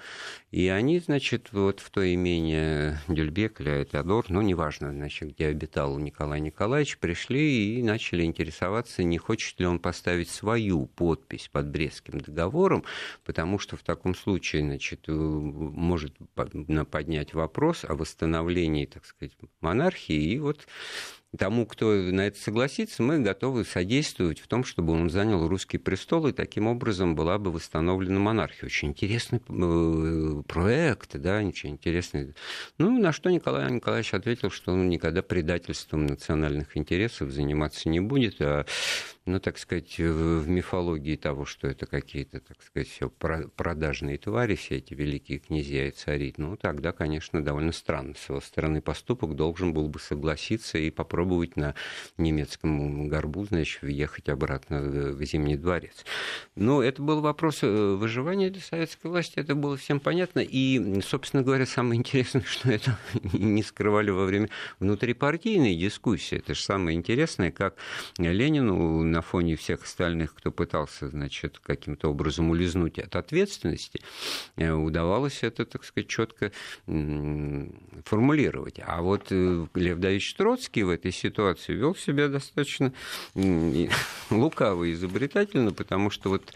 И 0.51 0.69
они, 0.69 1.01
значит, 1.01 1.49
вот 1.53 1.81
в 1.81 1.91
то 1.91 2.15
имение 2.15 3.01
Дюльбек 3.09 3.61
или 3.61 3.85
Теодор, 3.91 4.27
ну, 4.29 4.41
неважно, 4.41 4.93
значит, 4.93 5.35
где 5.35 5.49
обитал 5.49 5.99
Николай 5.99 6.41
Николаевич, 6.41 6.99
пришли 6.99 7.79
и 7.79 7.83
начали 7.83 8.23
интересоваться, 8.23 9.03
не 9.03 9.19
хочет 9.19 9.59
ли 9.59 9.67
он 9.67 9.81
поставить 9.81 10.29
свою 10.29 10.87
подпись 10.87 11.49
под 11.51 11.69
Брестским 11.69 12.21
договором, 12.21 12.85
потому 13.25 13.59
что 13.59 13.77
в 13.77 13.83
таком 13.83 14.15
случае, 14.15 14.63
значит, 14.63 15.09
может 15.09 16.15
поднять 16.91 17.35
вопрос 17.35 17.85
о 17.85 17.95
восстановлении, 17.95 18.87
так 18.87 19.05
сказать, 19.05 19.33
монархии, 19.61 20.15
и 20.15 20.39
вот 20.39 20.64
тому, 21.37 21.67
кто 21.67 21.93
на 21.93 22.27
это 22.27 22.39
согласится, 22.39 23.03
мы 23.03 23.19
готовы 23.21 23.65
содействовать 23.65 24.41
в 24.41 24.47
том, 24.47 24.65
чтобы 24.65 24.93
он 24.93 25.11
занял 25.11 25.47
русский 25.49 25.79
престол, 25.79 26.29
и 26.29 26.33
таким 26.33 26.67
образом 26.67 27.15
была 27.15 27.39
бы 27.39 27.51
восстановлена 27.51 28.21
монархия. 28.21 28.67
Очень 28.67 28.89
интересный 28.89 29.41
э, 29.49 30.43
проект, 30.47 31.17
да, 31.17 31.39
очень 31.39 31.71
интересный. 31.71 32.35
Ну, 32.79 32.99
на 32.99 33.13
что 33.13 33.31
Николай 33.31 33.71
Николаевич 33.71 34.15
ответил, 34.15 34.51
что 34.51 34.73
он 34.73 34.89
никогда 34.89 35.23
предательством 35.23 36.07
национальных 36.07 36.77
интересов 36.77 37.31
заниматься 37.31 37.89
не 37.89 38.01
будет, 38.01 38.37
а 38.41 38.67
ну, 39.27 39.41
так 39.41 39.57
сказать, 39.57 39.99
в 39.99 40.47
мифологии 40.49 41.17
того, 41.17 41.47
что 41.47 41.67
это 41.67 41.87
какие-то, 41.87 42.41
так 42.41 42.63
сказать, 42.63 42.89
все 42.89 43.09
продажные 43.09 44.19
твари, 44.19 44.55
все 44.55 44.77
эти 44.77 44.93
великие 44.93 45.39
князья 45.39 45.89
и 45.89 45.91
цари, 45.93 46.35
ну, 46.37 46.57
тогда, 46.57 46.93
конечно, 46.93 47.43
довольно 47.43 47.73
странно. 47.73 48.15
С 48.17 48.29
его 48.29 48.41
стороны 48.43 48.83
поступок 48.83 49.35
должен 49.35 49.73
был 49.73 49.89
бы 49.89 49.99
согласиться 49.99 50.77
и 50.77 50.91
попробовать 50.91 51.57
на 51.57 51.75
немецком 52.19 53.09
горбу, 53.09 53.47
значит, 53.47 53.81
въехать 53.81 54.29
обратно 54.29 54.83
в 54.83 55.25
Зимний 55.25 55.57
дворец. 55.57 56.05
Но 56.55 56.83
это 56.83 57.01
был 57.01 57.23
вопрос 57.23 57.61
э, 57.63 57.95
выживания 57.95 58.51
для 58.51 58.61
советской 58.61 59.07
власти, 59.07 59.35
это 59.37 59.55
было 59.55 59.79
всем 59.79 60.01
понятно. 60.01 60.41
И, 60.41 61.01
собственно 61.01 61.43
говоря, 61.43 61.65
самое 61.65 61.99
интересное, 61.99 62.43
что 62.47 62.71
это 62.71 62.99
не 63.33 63.63
скрывали 63.63 64.11
во 64.11 64.27
время 64.27 64.51
внутрипартийной 64.81 65.75
дискуссии. 65.77 66.37
Это 66.37 66.55
же 66.55 66.63
самое 66.63 66.95
интересное, 66.95 67.51
как 67.51 67.77
Ленину 68.19 69.14
на 69.15 69.23
фоне 69.23 69.55
всех 69.55 69.85
остальных, 69.85 70.35
кто 70.35 70.51
пытался, 70.51 71.09
значит, 71.09 71.61
каким-то 71.61 72.11
образом 72.11 72.51
улизнуть 72.51 72.99
от 72.99 73.15
ответственности, 73.15 74.01
э, 74.57 74.73
удавалось 74.73 75.45
это, 75.45 75.65
так 75.65 75.85
сказать, 75.85 76.09
четко 76.09 76.51
формулировать. 78.05 78.81
А 78.85 79.03
вот 79.03 79.29
э, 79.31 79.67
Лев 79.75 79.99
Давидович 79.99 80.35
Троцкий 80.35 80.83
в 80.83 80.91
этой 80.91 81.13
ситуации 81.13 81.75
вел 81.75 81.95
себя 81.95 82.27
достаточно 82.27 82.93
лукаво 84.31 84.85
и 84.85 84.93
изобретательно, 84.95 85.73
потому 85.73 86.11
что 86.11 86.31
вот 86.31 86.53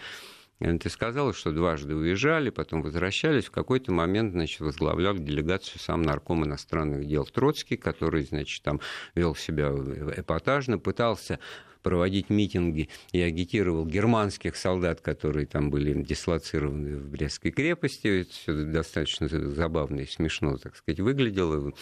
э, 0.58 0.78
ты 0.78 0.90
сказала, 0.90 1.32
что 1.32 1.52
дважды 1.52 1.94
уезжали, 1.94 2.50
потом 2.50 2.82
возвращались. 2.82 3.44
В 3.44 3.52
какой-то 3.52 3.92
момент, 3.92 4.32
значит, 4.32 4.58
возглавлял 4.58 5.14
делегацию 5.14 5.78
сам 5.78 6.02
нарком 6.02 6.44
иностранных 6.44 7.06
дел 7.06 7.24
Троцкий, 7.24 7.76
который, 7.76 8.24
значит, 8.24 8.64
там 8.64 8.80
вел 9.14 9.36
себя 9.36 9.68
эпатажно, 9.68 10.78
пытался 10.78 11.38
проводить 11.82 12.30
митинги 12.30 12.88
и 13.12 13.20
агитировал 13.20 13.86
германских 13.86 14.56
солдат, 14.56 15.00
которые 15.00 15.46
там 15.46 15.70
были 15.70 16.02
дислоцированы 16.02 16.96
в 16.98 17.08
Брестской 17.08 17.50
крепости. 17.50 18.22
Это 18.22 18.30
все 18.30 18.64
достаточно 18.64 19.28
забавно 19.28 20.00
и 20.00 20.06
смешно, 20.06 20.56
так 20.56 20.76
сказать, 20.76 21.00
выглядело 21.00 21.72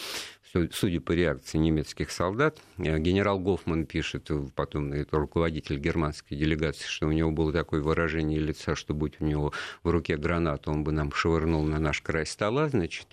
судя 0.72 1.00
по 1.00 1.12
реакции 1.12 1.58
немецких 1.58 2.10
солдат, 2.10 2.58
э, 2.78 2.98
генерал 2.98 3.38
Гофман 3.38 3.86
пишет, 3.86 4.30
э, 4.30 4.46
потом 4.54 4.92
это 4.92 5.18
руководитель 5.18 5.78
германской 5.78 6.36
делегации, 6.36 6.86
что 6.86 7.06
у 7.06 7.12
него 7.12 7.30
было 7.30 7.52
такое 7.52 7.80
выражение 7.80 8.38
лица, 8.38 8.74
что 8.74 8.94
будь 8.94 9.20
у 9.20 9.24
него 9.24 9.52
в 9.82 9.90
руке 9.90 10.16
граната, 10.16 10.70
он 10.70 10.84
бы 10.84 10.92
нам 10.92 11.12
швырнул 11.12 11.62
на 11.64 11.78
наш 11.78 12.00
край 12.02 12.26
стола, 12.26 12.68
значит, 12.68 13.06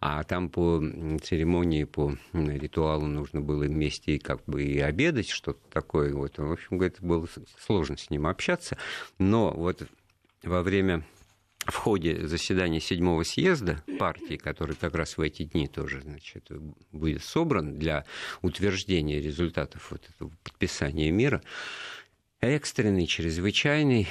а 0.00 0.22
там 0.24 0.48
по 0.48 0.82
церемонии, 1.22 1.84
по 1.84 2.16
ритуалу 2.32 3.06
нужно 3.06 3.40
было 3.40 3.64
вместе 3.64 4.18
как 4.18 4.44
бы 4.46 4.62
и 4.62 4.78
обедать, 4.78 5.28
что-то 5.28 5.60
такое, 5.72 6.12
Вот. 6.12 6.38
В 6.38 6.52
общем, 6.52 6.78
говорит, 6.78 7.00
было 7.00 7.26
сложно 7.58 7.96
с 7.96 8.10
ним 8.10 8.26
общаться. 8.26 8.76
Но 9.18 9.50
вот 9.50 9.86
во 10.42 10.62
время 10.62 11.04
в 11.66 11.74
ходе 11.74 12.26
заседания 12.26 12.80
седьмого 12.80 13.22
съезда 13.22 13.82
партии, 13.98 14.36
который 14.36 14.76
как 14.76 14.94
раз 14.94 15.16
в 15.16 15.20
эти 15.20 15.44
дни 15.44 15.68
тоже 15.68 16.00
значит, 16.02 16.50
будет 16.92 17.22
собран 17.22 17.78
для 17.78 18.04
утверждения 18.42 19.20
результатов 19.20 19.90
вот 19.90 20.02
этого 20.14 20.30
подписания 20.42 21.10
мира, 21.10 21.42
экстренный, 22.40 23.06
чрезвычайный, 23.06 24.08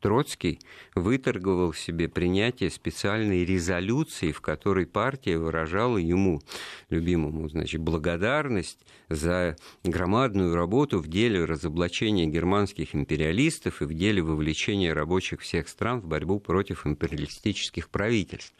Троцкий 0.00 0.60
выторговал 0.94 1.72
себе 1.72 2.08
принятие 2.08 2.70
специальной 2.70 3.44
резолюции, 3.44 4.32
в 4.32 4.40
которой 4.40 4.86
партия 4.86 5.38
выражала 5.38 5.98
ему, 5.98 6.40
любимому, 6.88 7.48
значит, 7.48 7.80
благодарность 7.80 8.78
за 9.08 9.56
громадную 9.84 10.54
работу 10.54 10.98
в 10.98 11.08
деле 11.08 11.44
разоблачения 11.44 12.26
германских 12.26 12.94
империалистов 12.94 13.82
и 13.82 13.84
в 13.84 13.94
деле 13.94 14.22
вовлечения 14.22 14.94
рабочих 14.94 15.40
всех 15.40 15.68
стран 15.68 16.00
в 16.00 16.06
борьбу 16.06 16.40
против 16.40 16.86
империалистических 16.86 17.90
правительств. 17.90 18.54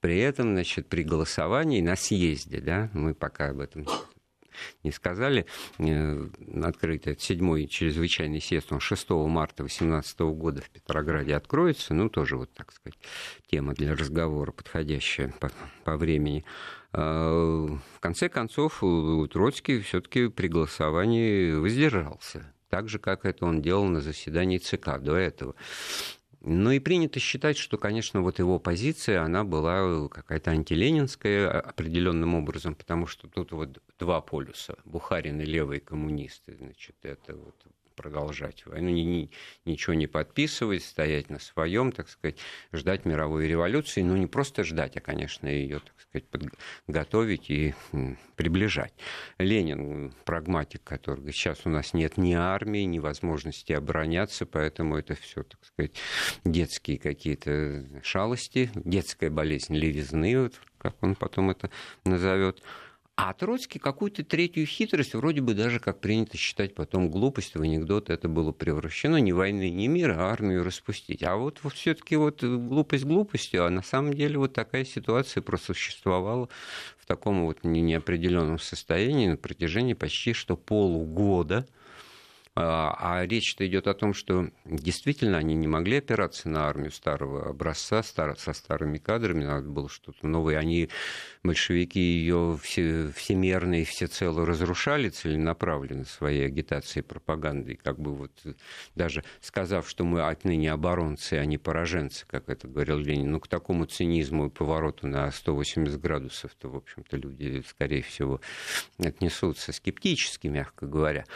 При 0.00 0.18
этом, 0.18 0.54
значит, 0.54 0.88
при 0.88 1.02
голосовании 1.02 1.80
на 1.80 1.96
съезде, 1.96 2.60
да, 2.60 2.90
мы 2.92 3.14
пока 3.14 3.50
об 3.50 3.60
этом 3.60 3.86
не 4.82 4.92
сказали, 4.92 5.46
э, 5.78 6.28
открытый 6.62 7.12
этот 7.12 7.22
седьмой 7.22 7.66
чрезвычайный 7.66 8.40
съезд, 8.40 8.72
он 8.72 8.80
6 8.80 9.10
марта 9.28 9.62
2018 9.64 10.20
года 10.34 10.62
в 10.62 10.70
Петрограде 10.70 11.34
откроется, 11.34 11.94
ну, 11.94 12.08
тоже 12.08 12.36
вот, 12.36 12.50
так 12.52 12.72
сказать, 12.72 12.98
тема 13.50 13.74
для 13.74 13.94
разговора 13.94 14.52
подходящая 14.52 15.34
по, 15.40 15.50
по 15.84 15.96
времени. 15.96 16.44
А, 16.92 17.66
в 17.66 18.00
конце 18.00 18.28
концов, 18.28 18.82
Троцкий 19.32 19.80
все-таки 19.80 20.28
при 20.28 20.48
голосовании 20.48 21.52
воздержался 21.52 22.52
так 22.68 22.88
же, 22.88 22.98
как 22.98 23.24
это 23.24 23.46
он 23.46 23.62
делал 23.62 23.84
на 23.84 24.00
заседании 24.00 24.58
ЦК 24.58 24.98
до 24.98 25.16
этого. 25.16 25.54
Ну 26.48 26.70
и 26.70 26.78
принято 26.78 27.18
считать, 27.18 27.56
что, 27.56 27.76
конечно, 27.76 28.22
вот 28.22 28.38
его 28.38 28.60
позиция, 28.60 29.20
она 29.22 29.42
была 29.42 30.08
какая-то 30.08 30.52
антиленинская 30.52 31.60
определенным 31.60 32.36
образом, 32.36 32.76
потому 32.76 33.08
что 33.08 33.26
тут 33.26 33.50
вот 33.50 33.82
два 33.98 34.20
полюса. 34.20 34.76
Бухарин 34.84 35.40
и 35.40 35.44
левые 35.44 35.80
коммунисты, 35.80 36.54
значит, 36.56 36.94
это 37.02 37.34
вот 37.34 37.56
продолжать 37.96 38.64
войну, 38.66 38.90
ни, 38.90 39.00
ни, 39.00 39.30
ничего 39.64 39.94
не 39.94 40.06
подписывать, 40.06 40.84
стоять 40.84 41.30
на 41.30 41.38
своем, 41.38 41.90
так 41.90 42.08
сказать, 42.08 42.36
ждать 42.72 43.04
мировой 43.04 43.48
революции. 43.48 44.02
Ну, 44.02 44.16
не 44.16 44.26
просто 44.26 44.62
ждать, 44.62 44.96
а, 44.96 45.00
конечно, 45.00 45.48
ее, 45.48 45.80
так 45.80 46.00
сказать, 46.00 46.28
подготовить 46.86 47.50
и 47.50 47.74
приближать. 48.36 48.92
Ленин, 49.38 50.12
прагматик, 50.24 50.84
который 50.84 51.32
сейчас 51.32 51.62
у 51.64 51.70
нас 51.70 51.94
нет 51.94 52.16
ни 52.16 52.34
армии, 52.34 52.84
ни 52.84 52.98
возможности 52.98 53.72
обороняться, 53.72 54.46
поэтому 54.46 54.96
это 54.96 55.14
все, 55.14 55.42
так 55.42 55.64
сказать, 55.64 55.92
детские 56.44 56.98
какие-то 56.98 57.86
шалости, 58.02 58.70
детская 58.74 59.30
болезнь 59.30 59.74
левизны, 59.74 60.42
вот, 60.42 60.54
как 60.78 60.94
он 61.02 61.14
потом 61.14 61.50
это 61.50 61.70
назовет. 62.04 62.62
А 63.18 63.32
Троцкий 63.32 63.78
какую-то 63.78 64.24
третью 64.24 64.66
хитрость, 64.66 65.14
вроде 65.14 65.40
бы 65.40 65.54
даже, 65.54 65.80
как 65.80 66.00
принято 66.00 66.36
считать 66.36 66.74
потом 66.74 67.10
глупость, 67.10 67.54
в 67.54 67.62
анекдот 67.62 68.10
это 68.10 68.28
было 68.28 68.52
превращено, 68.52 69.16
не 69.16 69.32
войны, 69.32 69.70
не 69.70 69.88
мира, 69.88 70.16
а 70.18 70.30
армию 70.30 70.62
распустить. 70.62 71.22
А 71.22 71.36
вот, 71.36 71.60
вот 71.62 71.72
все-таки 71.72 72.16
вот 72.16 72.44
глупость 72.44 73.04
глупостью, 73.04 73.64
а 73.64 73.70
на 73.70 73.82
самом 73.82 74.12
деле 74.12 74.36
вот 74.38 74.52
такая 74.52 74.84
ситуация 74.84 75.42
просуществовала 75.42 76.50
в 76.98 77.06
таком 77.06 77.46
вот 77.46 77.64
неопределенном 77.64 78.58
состоянии 78.58 79.28
на 79.28 79.38
протяжении 79.38 79.94
почти 79.94 80.34
что 80.34 80.54
полугода. 80.54 81.66
А, 82.58 82.96
а 82.98 83.26
речь-то 83.26 83.66
идет 83.66 83.86
о 83.86 83.92
том, 83.92 84.14
что 84.14 84.48
действительно 84.64 85.36
они 85.36 85.54
не 85.54 85.66
могли 85.66 85.98
опираться 85.98 86.48
на 86.48 86.66
армию 86.66 86.90
старого 86.90 87.50
образца, 87.50 88.02
со 88.02 88.52
старыми 88.54 88.96
кадрами, 88.96 89.44
надо 89.44 89.68
было 89.68 89.90
что-то 89.90 90.26
новое. 90.26 90.56
Они, 90.56 90.88
большевики, 91.44 92.00
ее 92.00 92.58
все, 92.62 93.12
всемерно 93.14 93.82
и 93.82 93.84
всецело 93.84 94.46
разрушали 94.46 95.10
целенаправленно 95.10 96.06
своей 96.06 96.46
агитацией 96.46 97.04
и 97.04 97.06
пропагандой. 97.06 97.76
Как 97.76 97.98
бы 97.98 98.14
вот 98.14 98.32
даже 98.94 99.22
сказав, 99.42 99.86
что 99.86 100.04
мы 100.04 100.22
отныне 100.22 100.72
оборонцы, 100.72 101.34
а 101.34 101.44
не 101.44 101.58
пораженцы, 101.58 102.24
как 102.26 102.48
это 102.48 102.68
говорил 102.68 102.96
Ленин, 102.96 103.32
ну, 103.32 103.40
к 103.40 103.48
такому 103.48 103.84
цинизму 103.84 104.46
и 104.46 104.50
повороту 104.50 105.06
на 105.06 105.30
180 105.30 106.00
градусов-то, 106.00 106.70
в 106.70 106.76
общем-то, 106.76 107.18
люди, 107.18 107.62
скорее 107.68 108.00
всего, 108.00 108.40
отнесутся 108.98 109.72
скептически, 109.72 110.46
мягко 110.46 110.86
говоря. 110.86 111.26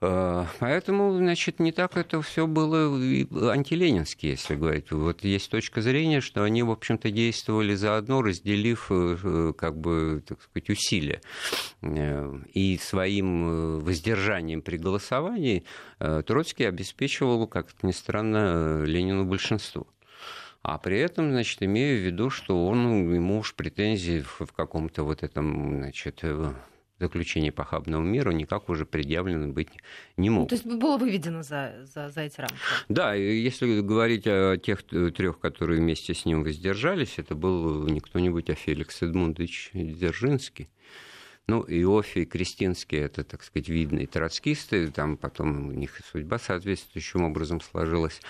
Э, 0.00 0.44
поэтому, 0.60 1.16
значит, 1.16 1.58
не 1.58 1.72
так 1.72 1.96
это 1.96 2.22
все 2.22 2.46
было 2.46 3.52
антиленински, 3.52 4.26
если 4.26 4.54
говорить. 4.54 4.92
Вот 4.92 5.24
есть 5.24 5.50
точка 5.50 5.80
зрения, 5.80 6.20
что 6.20 6.44
они, 6.44 6.62
в 6.62 6.70
общем-то, 6.70 7.10
действовали 7.10 7.74
заодно, 7.74 8.22
разделив, 8.22 8.86
э, 8.90 9.52
как 9.56 9.76
бы, 9.76 10.22
так 10.26 10.40
сказать, 10.42 10.70
усилия. 10.70 11.20
Э, 11.82 12.32
и 12.54 12.78
своим 12.78 13.80
воздержанием 13.80 14.62
при 14.62 14.76
голосовании 14.76 15.64
Троцкий 15.98 16.64
обеспечивал, 16.64 17.48
как 17.48 17.68
ни 17.82 17.92
странно, 17.92 18.84
Ленину 18.84 19.24
большинство. 19.24 19.88
А 20.62 20.78
при 20.78 20.98
этом, 21.00 21.30
значит, 21.30 21.62
имея 21.62 21.96
в 21.96 22.04
виду, 22.04 22.30
что 22.30 22.66
он, 22.66 23.12
ему 23.14 23.38
уж 23.38 23.54
претензий 23.54 24.20
в 24.20 24.52
каком-то 24.54 25.02
вот 25.02 25.22
этом, 25.22 25.78
значит, 25.78 26.22
заключение 26.98 27.52
похабного 27.52 28.02
мира 28.02 28.30
никак 28.30 28.68
уже 28.68 28.84
предъявлено 28.86 29.52
быть 29.52 29.68
не 30.16 30.30
мог. 30.30 30.42
Ну, 30.42 30.46
то 30.48 30.54
есть 30.54 30.66
было 30.66 30.96
выведено 30.96 31.42
за, 31.42 31.86
за, 31.94 32.08
за 32.10 32.20
эти 32.22 32.40
рамки? 32.40 32.56
Да, 32.88 33.14
если 33.14 33.80
говорить 33.80 34.26
о 34.26 34.56
тех 34.56 34.82
трех, 34.82 35.38
которые 35.38 35.80
вместе 35.80 36.14
с 36.14 36.24
ним 36.24 36.42
воздержались, 36.42 37.14
это 37.18 37.34
был 37.34 37.86
не 37.88 38.00
кто-нибудь, 38.00 38.50
а 38.50 38.54
Феликс 38.54 39.02
Эдмундович 39.02 39.70
Дзержинский. 39.72 40.68
Ну, 41.46 41.64
Иофий 41.66 42.22
и 42.22 42.26
Кристинский, 42.26 42.98
это, 42.98 43.24
так 43.24 43.42
сказать, 43.42 43.70
видные 43.70 44.06
троцкисты, 44.06 44.88
там 44.88 45.16
потом 45.16 45.68
у 45.68 45.72
них 45.72 45.98
судьба 46.12 46.38
соответствующим 46.38 47.22
образом 47.24 47.62
сложилась. 47.62 48.20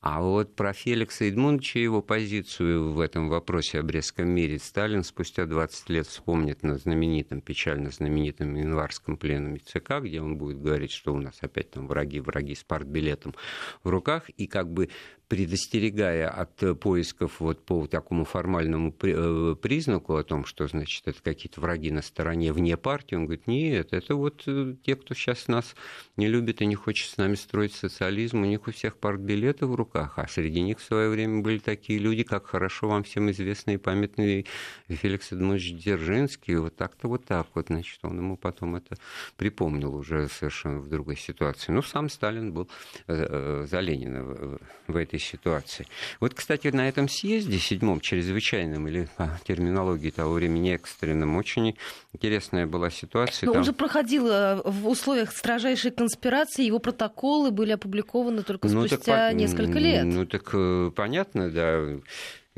А 0.00 0.20
вот 0.20 0.54
про 0.54 0.72
Феликса 0.72 1.24
Эдмундовича 1.24 1.80
его 1.80 2.02
позицию 2.02 2.92
в 2.92 3.00
этом 3.00 3.28
вопросе 3.28 3.80
о 3.80 3.82
Брестском 3.82 4.28
мире 4.28 4.60
Сталин 4.60 5.02
спустя 5.02 5.44
20 5.44 5.88
лет 5.88 6.06
вспомнит 6.06 6.62
на 6.62 6.78
знаменитом, 6.78 7.40
печально 7.40 7.90
знаменитом 7.90 8.54
январском 8.54 9.16
пленуме 9.16 9.58
ЦК, 9.58 9.94
где 10.00 10.20
он 10.20 10.38
будет 10.38 10.60
говорить, 10.60 10.92
что 10.92 11.12
у 11.12 11.18
нас 11.18 11.38
опять 11.40 11.72
там 11.72 11.88
враги, 11.88 12.20
враги 12.20 12.54
с 12.54 12.62
партбилетом 12.62 13.34
в 13.82 13.88
руках, 13.88 14.30
и 14.30 14.46
как 14.46 14.72
бы 14.72 14.88
предостерегая 15.28 16.30
от 16.30 16.62
э, 16.62 16.74
поисков 16.74 17.40
вот 17.40 17.64
по 17.64 17.86
такому 17.86 18.24
формальному 18.24 18.94
э, 19.02 19.56
признаку 19.60 20.16
о 20.16 20.24
том, 20.24 20.46
что, 20.46 20.66
значит, 20.66 21.06
это 21.06 21.22
какие-то 21.22 21.60
враги 21.60 21.90
на 21.90 22.00
стороне 22.00 22.50
вне 22.52 22.78
партии, 22.78 23.14
он 23.14 23.26
говорит, 23.26 23.46
нет, 23.46 23.92
это 23.92 24.14
вот 24.14 24.42
э, 24.46 24.74
те, 24.82 24.96
кто 24.96 25.14
сейчас 25.14 25.46
нас 25.46 25.76
не 26.16 26.28
любит 26.28 26.62
и 26.62 26.66
не 26.66 26.74
хочет 26.74 27.10
с 27.10 27.18
нами 27.18 27.34
строить 27.34 27.74
социализм, 27.74 28.42
у 28.42 28.46
них 28.46 28.66
у 28.66 28.72
всех 28.72 28.96
партбилеты 28.96 29.66
в 29.66 29.74
руках, 29.74 30.14
а 30.16 30.26
среди 30.26 30.62
них 30.62 30.78
в 30.78 30.84
свое 30.84 31.10
время 31.10 31.42
были 31.42 31.58
такие 31.58 31.98
люди, 31.98 32.22
как 32.22 32.46
хорошо 32.46 32.88
вам 32.88 33.02
всем 33.02 33.30
известный 33.30 33.74
и 33.74 33.78
памятный 33.78 34.46
Феликс 34.88 35.32
Эдмундович 35.32 35.74
Дзержинский, 35.74 36.56
вот 36.56 36.76
так-то 36.76 37.06
вот 37.06 37.26
так 37.26 37.48
вот, 37.52 37.66
значит, 37.66 37.98
он 38.02 38.16
ему 38.16 38.38
потом 38.38 38.76
это 38.76 38.96
припомнил 39.36 39.94
уже 39.94 40.28
совершенно 40.28 40.78
в 40.78 40.88
другой 40.88 41.16
ситуации. 41.16 41.70
Ну, 41.70 41.82
сам 41.82 42.08
Сталин 42.08 42.54
был 42.54 42.70
за 43.06 43.80
Ленина 43.80 44.58
в 44.86 44.96
этой 44.96 45.17
этой 45.18 45.20
ситуации. 45.20 45.86
Вот, 46.20 46.34
кстати, 46.34 46.68
на 46.68 46.88
этом 46.88 47.08
съезде, 47.08 47.58
седьмом, 47.58 48.00
чрезвычайном, 48.00 48.88
или 48.88 49.08
по 49.16 49.38
терминологии 49.44 50.10
того 50.10 50.34
времени 50.34 50.74
экстренном, 50.74 51.36
очень 51.36 51.76
интересная 52.12 52.66
была 52.66 52.90
ситуация. 52.90 53.46
Но 53.46 53.52
Там... 53.52 53.60
он 53.60 53.64
же 53.66 53.72
проходил 53.72 54.28
э, 54.28 54.62
в 54.64 54.88
условиях 54.88 55.32
строжайшей 55.32 55.90
конспирации, 55.90 56.64
его 56.64 56.78
протоколы 56.78 57.50
были 57.50 57.72
опубликованы 57.72 58.42
только 58.42 58.68
ну, 58.68 58.86
спустя 58.86 59.28
так, 59.28 59.34
несколько 59.34 59.78
лет. 59.78 60.04
Ну 60.04 60.24
так 60.26 60.50
э, 60.52 60.90
понятно, 60.94 61.50
да. 61.50 62.00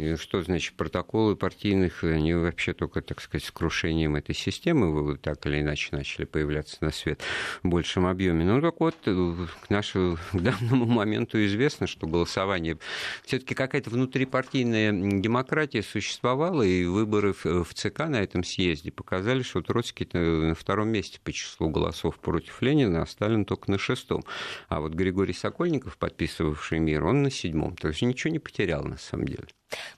И 0.00 0.16
что 0.16 0.42
значит 0.42 0.74
протоколы 0.76 1.36
партийных, 1.36 2.04
они 2.04 2.32
вообще 2.32 2.72
только, 2.72 3.02
так 3.02 3.20
сказать, 3.20 3.44
с 3.44 3.50
крушением 3.50 4.16
этой 4.16 4.34
системы 4.34 5.18
так 5.18 5.44
или 5.44 5.60
иначе 5.60 5.88
начали 5.92 6.24
появляться 6.24 6.78
на 6.80 6.90
свет 6.90 7.20
в 7.62 7.68
большем 7.68 8.06
объеме. 8.06 8.44
Ну 8.44 8.62
так 8.62 8.80
вот, 8.80 8.96
к 9.04 9.68
нашему 9.68 10.16
к 10.32 10.40
данному 10.40 10.86
моменту 10.86 11.44
известно, 11.44 11.86
что 11.86 12.06
голосование, 12.06 12.78
все-таки 13.24 13.54
какая-то 13.54 13.90
внутрипартийная 13.90 15.20
демократия 15.20 15.82
существовала, 15.82 16.62
и 16.62 16.84
выборы 16.86 17.34
в 17.34 17.74
ЦК 17.74 18.06
на 18.08 18.22
этом 18.22 18.42
съезде 18.42 18.90
показали, 18.90 19.42
что 19.42 19.60
Троцкий 19.60 20.08
на 20.14 20.54
втором 20.54 20.88
месте 20.88 21.20
по 21.22 21.30
числу 21.30 21.68
голосов 21.68 22.18
против 22.18 22.62
Ленина, 22.62 23.02
а 23.02 23.06
Сталин 23.06 23.44
только 23.44 23.70
на 23.70 23.76
шестом. 23.76 24.24
А 24.68 24.80
вот 24.80 24.94
Григорий 24.94 25.34
Сокольников, 25.34 25.98
подписывавший 25.98 26.78
мир, 26.78 27.04
он 27.04 27.22
на 27.22 27.30
седьмом. 27.30 27.76
То 27.76 27.88
есть 27.88 28.00
ничего 28.00 28.32
не 28.32 28.38
потерял 28.38 28.82
на 28.82 28.96
самом 28.96 29.26
деле. 29.26 29.46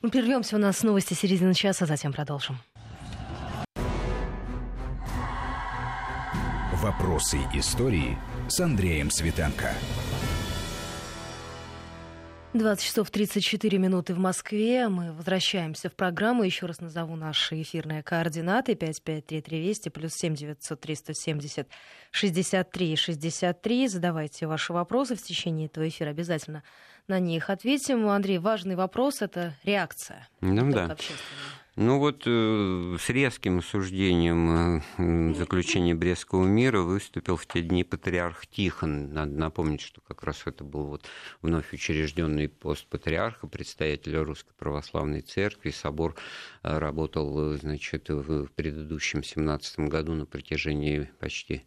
Мы 0.01 0.11
прервемся, 0.11 0.57
у 0.57 0.59
нас 0.59 0.83
новости 0.83 1.15
середины 1.15 1.55
часа, 1.55 1.87
затем 1.87 2.13
продолжим. 2.13 2.59
Вопросы 6.83 7.39
истории 7.55 8.19
с 8.49 8.59
Андреем 8.59 9.11
Светенко. 9.11 9.73
20 12.55 12.85
часов 12.85 13.11
34 13.11 13.79
минуты 13.79 14.15
в 14.15 14.19
Москве. 14.19 14.89
Мы 14.89 15.13
возвращаемся 15.13 15.89
в 15.89 15.95
программу. 15.95 16.43
Еще 16.43 16.67
раз 16.67 16.81
назову 16.81 17.17
наши 17.17 17.63
эфирные 17.63 18.03
координаты. 18.03 18.75
553320 18.75 19.91
плюс 19.91 20.13
7903 20.13 20.95
170 20.95 21.69
63 22.11 22.97
63. 22.97 23.89
Задавайте 23.89 24.47
ваши 24.47 24.75
вопросы 24.75 25.17
в 25.17 25.23
течение 25.23 25.67
этого 25.67 25.89
эфира. 25.89 26.11
Обязательно 26.11 26.63
на 27.09 27.19
них 27.19 27.51
ответим. 27.51 28.09
Андрей, 28.09 28.39
важный 28.39 28.77
вопрос— 28.77 29.19
это 29.23 29.55
реакция. 29.65 30.29
Ну 30.41 30.71
да. 30.73 30.97
Ну 31.75 31.99
вот 31.99 32.25
э, 32.27 32.97
с 33.01 33.09
резким 33.09 33.61
осуждением 33.61 34.83
э, 34.99 35.35
заключения 35.35 35.95
Брестского 35.95 36.45
мира 36.45 36.83
выступил 36.83 37.37
в 37.37 37.47
те 37.47 37.63
дни 37.63 37.83
патриарх 37.83 38.47
Тихон. 38.47 39.15
Надо 39.15 39.33
напомнить, 39.33 39.81
что 39.81 40.03
как 40.03 40.23
раз 40.23 40.43
это 40.45 40.65
был 40.65 40.85
вот 40.85 41.07
вновь 41.41 41.73
учрежденный 41.73 42.51
пост 42.51 42.87
патриарха, 42.89 43.47
предстоятеля 43.47 44.23
Русской 44.23 44.53
Православной 44.53 45.23
Церкви. 45.23 45.71
Собор 45.71 46.15
э, 46.63 46.77
работал 46.77 47.57
значит, 47.57 48.11
в 48.11 48.49
предыдущем 48.49 49.25
17 49.25 49.79
году 49.89 50.13
на 50.13 50.27
протяжении 50.27 51.11
почти 51.21 51.65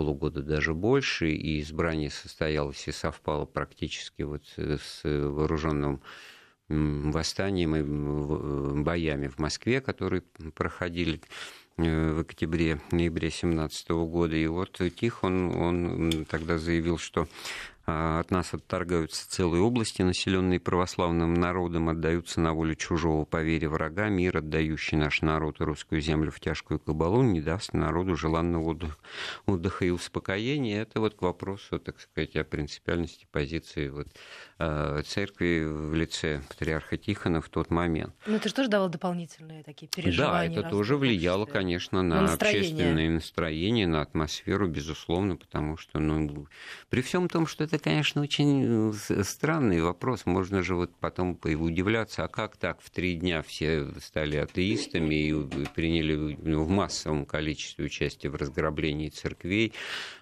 полугода 0.00 0.42
даже 0.42 0.72
больше, 0.72 1.30
и 1.30 1.60
избрание 1.60 2.08
состоялось 2.08 2.88
и 2.88 2.90
совпало 2.90 3.44
практически 3.44 4.22
вот 4.22 4.42
с 4.56 5.02
вооруженным 5.04 6.00
восстанием 6.68 7.76
и 7.76 8.82
боями 8.82 9.28
в 9.28 9.38
Москве, 9.38 9.82
которые 9.82 10.22
проходили 10.54 11.20
э, 11.76 12.12
в 12.12 12.20
октябре-ноябре 12.20 13.28
2017 13.28 13.90
года. 13.90 14.36
И 14.36 14.46
вот 14.46 14.80
Тихон, 14.96 15.54
он 15.54 16.24
тогда 16.30 16.56
заявил, 16.56 16.96
что 16.96 17.28
от 17.86 18.30
нас 18.30 18.54
отторгаются 18.54 19.28
целые 19.28 19.62
области, 19.62 20.02
населенные 20.02 20.60
православным 20.60 21.34
народом, 21.34 21.88
отдаются 21.88 22.40
на 22.40 22.52
волю 22.52 22.74
чужого 22.74 23.24
по 23.24 23.42
вере 23.42 23.68
врага. 23.68 24.08
Мир, 24.08 24.38
отдающий 24.38 24.96
наш 24.96 25.22
народ 25.22 25.60
и 25.60 25.64
русскую 25.64 26.00
землю 26.00 26.30
в 26.30 26.40
тяжкую 26.40 26.78
кабалу, 26.78 27.22
не 27.22 27.40
даст 27.40 27.72
народу 27.72 28.16
желанного 28.16 28.76
отдыха, 29.46 29.84
и 29.84 29.90
успокоения. 29.90 30.82
Это 30.82 31.00
вот 31.00 31.14
к 31.14 31.22
вопросу, 31.22 31.78
так 31.78 32.00
сказать, 32.00 32.36
о 32.36 32.44
принципиальности 32.44 33.26
позиции 33.30 33.88
вот, 33.88 34.08
а, 34.58 35.02
церкви 35.02 35.64
в 35.64 35.94
лице 35.94 36.42
патриарха 36.48 36.96
Тихона 36.96 37.40
в 37.40 37.48
тот 37.48 37.70
момент. 37.70 38.14
Но 38.26 38.36
это 38.36 38.48
же 38.48 38.54
тоже 38.54 38.68
давало 38.68 38.90
дополнительные 38.90 39.62
такие 39.62 39.88
переживания. 39.88 40.54
Да, 40.54 40.60
это 40.60 40.70
тоже 40.70 40.96
влияло, 40.96 41.46
конечно, 41.46 42.02
на, 42.02 42.22
на 42.22 42.34
общественное 42.34 43.08
настроение, 43.10 43.86
на 43.86 44.02
атмосферу, 44.02 44.68
безусловно, 44.68 45.36
потому 45.36 45.76
что 45.76 45.98
ну, 45.98 46.46
при 46.88 47.02
всем 47.02 47.28
том, 47.28 47.46
что 47.46 47.64
это 47.72 47.78
конечно, 47.78 48.20
очень 48.20 48.92
э, 48.92 49.22
странный 49.22 49.80
вопрос. 49.80 50.26
Можно 50.26 50.62
же 50.62 50.74
вот 50.74 50.90
потом 50.96 51.38
удивляться, 51.42 52.24
а 52.24 52.28
как 52.28 52.56
так? 52.56 52.80
В 52.80 52.90
три 52.90 53.14
дня 53.14 53.42
все 53.42 53.86
стали 54.00 54.36
атеистами 54.36 55.14
и 55.14 55.66
приняли 55.74 56.36
ну, 56.42 56.64
в 56.64 56.68
массовом 56.68 57.26
количестве 57.26 57.84
участие 57.84 58.32
в 58.32 58.34
разграблении 58.34 59.08
церквей, 59.08 59.72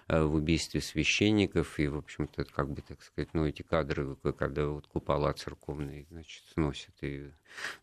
э, 0.07 0.21
в 0.21 0.35
убийстве 0.35 0.79
священников, 0.81 1.79
и, 1.79 1.87
в 1.87 1.97
общем-то, 1.97 2.45
как 2.45 2.69
бы, 2.69 2.81
так 2.81 3.01
сказать, 3.01 3.29
ну, 3.33 3.47
эти 3.47 3.63
кадры, 3.63 4.15
когда 4.37 4.67
вот 4.67 4.85
купола 4.85 5.33
церковные, 5.33 6.05
значит, 6.11 6.43
сносят 6.53 6.93
и 7.01 7.31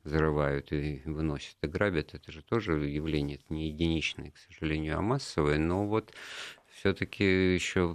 взрывают, 0.05 0.73
и 0.73 1.03
выносят, 1.05 1.57
и 1.63 1.67
грабят, 1.67 2.15
это 2.15 2.31
же 2.31 2.43
тоже 2.43 2.75
явление, 2.87 3.39
это 3.39 3.53
не 3.53 3.69
единичное, 3.69 4.31
к 4.31 4.39
сожалению, 4.39 4.99
а 4.99 5.03
массовое, 5.03 5.59
но 5.59 5.87
вот 5.87 6.13
все-таки 6.77 7.55
еще 7.55 7.95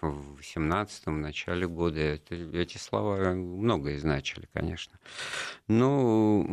в 0.00 0.38
18-м, 0.40 1.20
начале 1.20 1.66
года. 1.66 2.00
Это, 2.00 2.34
эти 2.34 2.78
слова 2.78 3.32
многое 3.34 3.98
значили, 3.98 4.48
конечно. 4.52 4.98
Но 5.66 6.44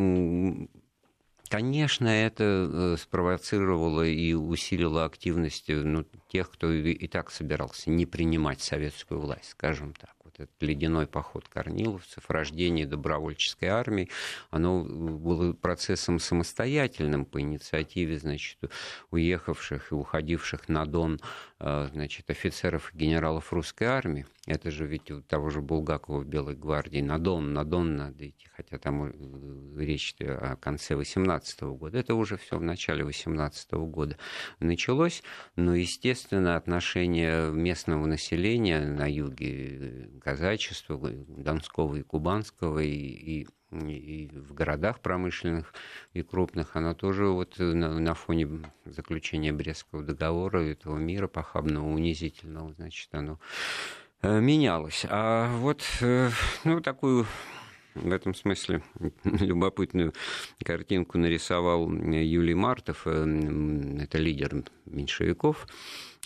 Конечно, 1.48 2.08
это 2.08 2.44
э, 2.44 2.98
спровоцировало 3.00 4.02
и 4.02 4.34
усилило 4.34 5.06
активность 5.06 5.70
ну, 5.70 6.04
тех, 6.28 6.50
кто 6.50 6.72
и 6.72 7.08
так 7.08 7.30
собирался 7.30 7.92
не 7.92 8.08
принимать 8.08 8.62
советскую 8.62 9.22
власть, 9.22 9.50
скажем 9.50 9.94
так 9.94 10.15
вот 10.38 10.44
этот 10.44 10.62
ледяной 10.62 11.08
поход 11.08 11.48
корниловцев, 11.48 12.30
рождение 12.30 12.86
добровольческой 12.86 13.66
армии, 13.66 14.10
оно 14.50 14.84
было 14.84 15.54
процессом 15.54 16.20
самостоятельным 16.20 17.26
по 17.26 17.42
инициативе, 17.42 18.18
значит, 18.20 18.58
уехавших 19.12 19.92
и 19.92 19.96
уходивших 19.96 20.70
на 20.70 20.86
Дон, 20.86 21.20
э, 21.60 21.90
значит, 21.92 22.30
офицеров 22.30 22.94
и 22.94 22.98
генералов 22.98 23.54
русской 23.54 23.86
армии. 23.86 24.26
Это 24.46 24.70
же 24.70 24.86
ведь 24.86 25.10
у 25.10 25.22
того 25.22 25.50
же 25.50 25.62
Булгакова 25.62 26.20
в 26.20 26.28
Белой 26.28 26.56
гвардии 26.56 27.02
на 27.02 27.18
Дон, 27.18 27.54
на 27.54 27.66
Дон 27.66 27.96
надо 27.96 28.30
идти, 28.30 28.48
хотя 28.56 28.78
там 28.78 29.06
э, 29.06 29.84
речь 29.84 30.16
о 30.20 30.56
конце 30.56 30.96
18 30.96 31.62
года. 31.64 31.98
Это 31.98 32.14
уже 32.14 32.38
все 32.38 32.60
в 32.60 32.62
начале 32.62 33.04
18 33.04 33.72
года 33.72 34.18
началось, 34.60 35.24
но, 35.56 35.74
естественно, 35.74 36.58
отношение 36.58 37.52
местного 37.52 38.06
населения 38.06 38.86
на 38.86 39.12
юге 39.12 40.12
казачества 40.24 41.00
Донского 41.28 41.96
и 41.96 42.04
Кубанского, 42.04 42.80
и, 42.80 42.88
и, 42.92 43.48
и 43.72 44.28
в 44.28 44.54
городах 44.54 45.00
промышленных 45.00 45.74
и 46.14 46.22
крупных, 46.22 46.76
она 46.76 46.94
тоже 46.94 47.26
вот 47.26 47.58
на, 47.58 48.00
на 48.00 48.14
фоне 48.14 48.62
заключения 48.86 49.52
Брестского 49.52 50.04
договора, 50.04 50.60
этого 50.60 50.98
мира 50.98 51.28
похабного, 51.28 51.88
унизительного, 51.88 52.74
значит, 52.74 53.10
оно 53.12 53.34
э, 53.34 54.05
менялось. 54.40 55.06
А 55.10 55.56
вот, 55.58 55.84
э, 56.02 56.30
ну, 56.64 56.82
такую 56.82 57.26
в 57.96 58.12
этом 58.12 58.36
смысле 58.36 58.82
любопытную 59.24 60.14
картинку 60.64 61.18
нарисовал 61.18 61.90
Юлий 61.92 62.54
Мартов, 62.54 63.04
э, 63.06 63.98
это 64.02 64.18
лидер 64.18 64.64
меньшевиков, 64.86 65.68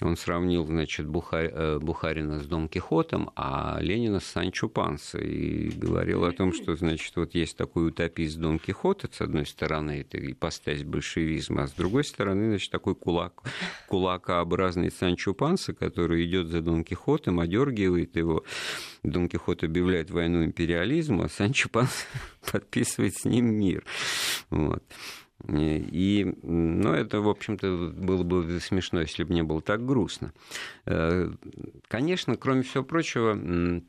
он 0.01 0.17
сравнил, 0.17 0.65
значит. 0.65 1.07
Э, 1.31 1.79
Бухарина 1.79 2.39
с 2.39 2.45
Дон 2.45 2.69
Кихотом, 2.69 3.31
а 3.35 3.79
Ленина 3.81 4.19
с 4.19 4.25
Санчо 4.25 4.69
Панса. 4.69 5.17
И 5.17 5.69
говорил 5.69 6.23
о 6.23 6.31
том, 6.31 6.53
что, 6.53 6.75
значит, 6.75 7.15
вот 7.15 7.35
есть 7.35 7.57
такой 7.57 7.89
утопист 7.89 8.37
Дон 8.37 8.59
Кихота, 8.59 9.09
с 9.11 9.21
одной 9.21 9.45
стороны, 9.45 10.01
это 10.01 10.17
ипостась 10.17 10.83
большевизма, 10.83 11.63
а 11.63 11.67
с 11.67 11.73
другой 11.73 12.03
стороны, 12.03 12.49
значит, 12.49 12.71
такой 12.71 12.95
кулак, 12.95 13.43
кулакообразный 13.87 14.91
Санчо 14.91 15.33
Панса, 15.33 15.73
который 15.73 16.25
идет 16.25 16.47
за 16.47 16.61
Дон 16.61 16.83
Кихотом, 16.83 17.39
одергивает 17.39 18.15
его. 18.15 18.43
Дон 19.03 19.29
Кихот 19.29 19.63
объявляет 19.63 20.11
войну 20.11 20.43
империализму, 20.43 21.23
а 21.23 21.29
Санчо 21.29 21.69
Панса 21.69 22.05
подписывает 22.51 23.15
с 23.15 23.25
ним 23.25 23.53
мир. 23.53 23.83
Вот. 24.49 24.83
И, 25.47 26.35
ну, 26.43 26.93
это, 26.93 27.21
в 27.21 27.29
общем-то, 27.29 27.93
было 27.95 28.23
бы 28.23 28.59
смешно, 28.59 29.01
если 29.01 29.23
бы 29.23 29.33
не 29.33 29.43
было 29.43 29.61
так 29.61 29.85
грустно. 29.85 30.33
Э, 30.85 31.31
конечно, 31.87 32.35
кроме 32.35 32.63
всего 32.63 32.83
прочего, 32.83 33.81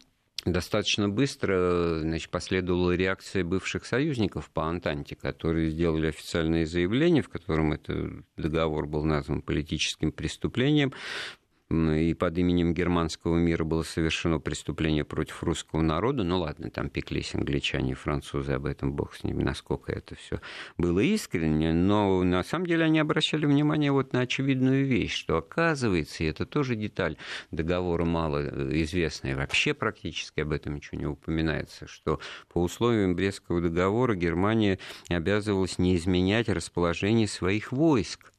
достаточно 0.44 1.08
быстро 1.08 2.00
значит, 2.00 2.30
последовала 2.30 2.92
реакция 2.92 3.44
бывших 3.44 3.84
союзников 3.84 4.50
по 4.50 4.64
Антанте, 4.68 5.16
которые 5.16 5.70
сделали 5.70 6.06
официальное 6.08 6.66
заявление, 6.66 7.22
в 7.22 7.28
котором 7.28 7.72
этот 7.72 8.24
договор 8.36 8.86
был 8.86 9.04
назван 9.04 9.42
политическим 9.42 10.12
преступлением, 10.12 10.92
и 11.70 12.14
под 12.14 12.36
именем 12.36 12.74
германского 12.74 13.36
мира 13.36 13.62
было 13.62 13.84
совершено 13.84 14.40
преступление 14.40 15.04
против 15.04 15.42
русского 15.44 15.82
народа. 15.82 16.24
Ну 16.24 16.40
ладно, 16.40 16.68
там 16.68 16.90
пеклись 16.90 17.34
англичане 17.34 17.92
и 17.92 17.94
французы, 17.94 18.52
об 18.52 18.66
этом 18.66 18.92
бог 18.92 19.14
с 19.14 19.22
ними, 19.22 19.44
насколько 19.44 19.92
это 19.92 20.16
все 20.16 20.40
было 20.76 20.98
искренне. 20.98 21.72
Но 21.72 22.24
на 22.24 22.42
самом 22.42 22.66
деле 22.66 22.84
они 22.84 22.98
обращали 22.98 23.46
внимание 23.46 23.92
вот 23.92 24.12
на 24.12 24.20
очевидную 24.20 24.84
вещь, 24.84 25.14
что 25.14 25.36
оказывается, 25.38 26.24
и 26.24 26.26
это 26.26 26.44
тоже 26.44 26.74
деталь 26.74 27.16
договора 27.52 28.04
мало 28.04 28.44
известная, 28.82 29.36
вообще 29.36 29.72
практически 29.72 30.40
об 30.40 30.50
этом 30.50 30.74
ничего 30.74 30.98
не 30.98 31.06
упоминается, 31.06 31.86
что 31.86 32.18
по 32.52 32.60
условиям 32.60 33.14
Брестского 33.14 33.60
договора 33.60 34.16
Германия 34.16 34.80
обязывалась 35.08 35.78
не 35.78 35.94
изменять 35.94 36.48
расположение 36.48 37.28
своих 37.28 37.70
войск 37.70 38.32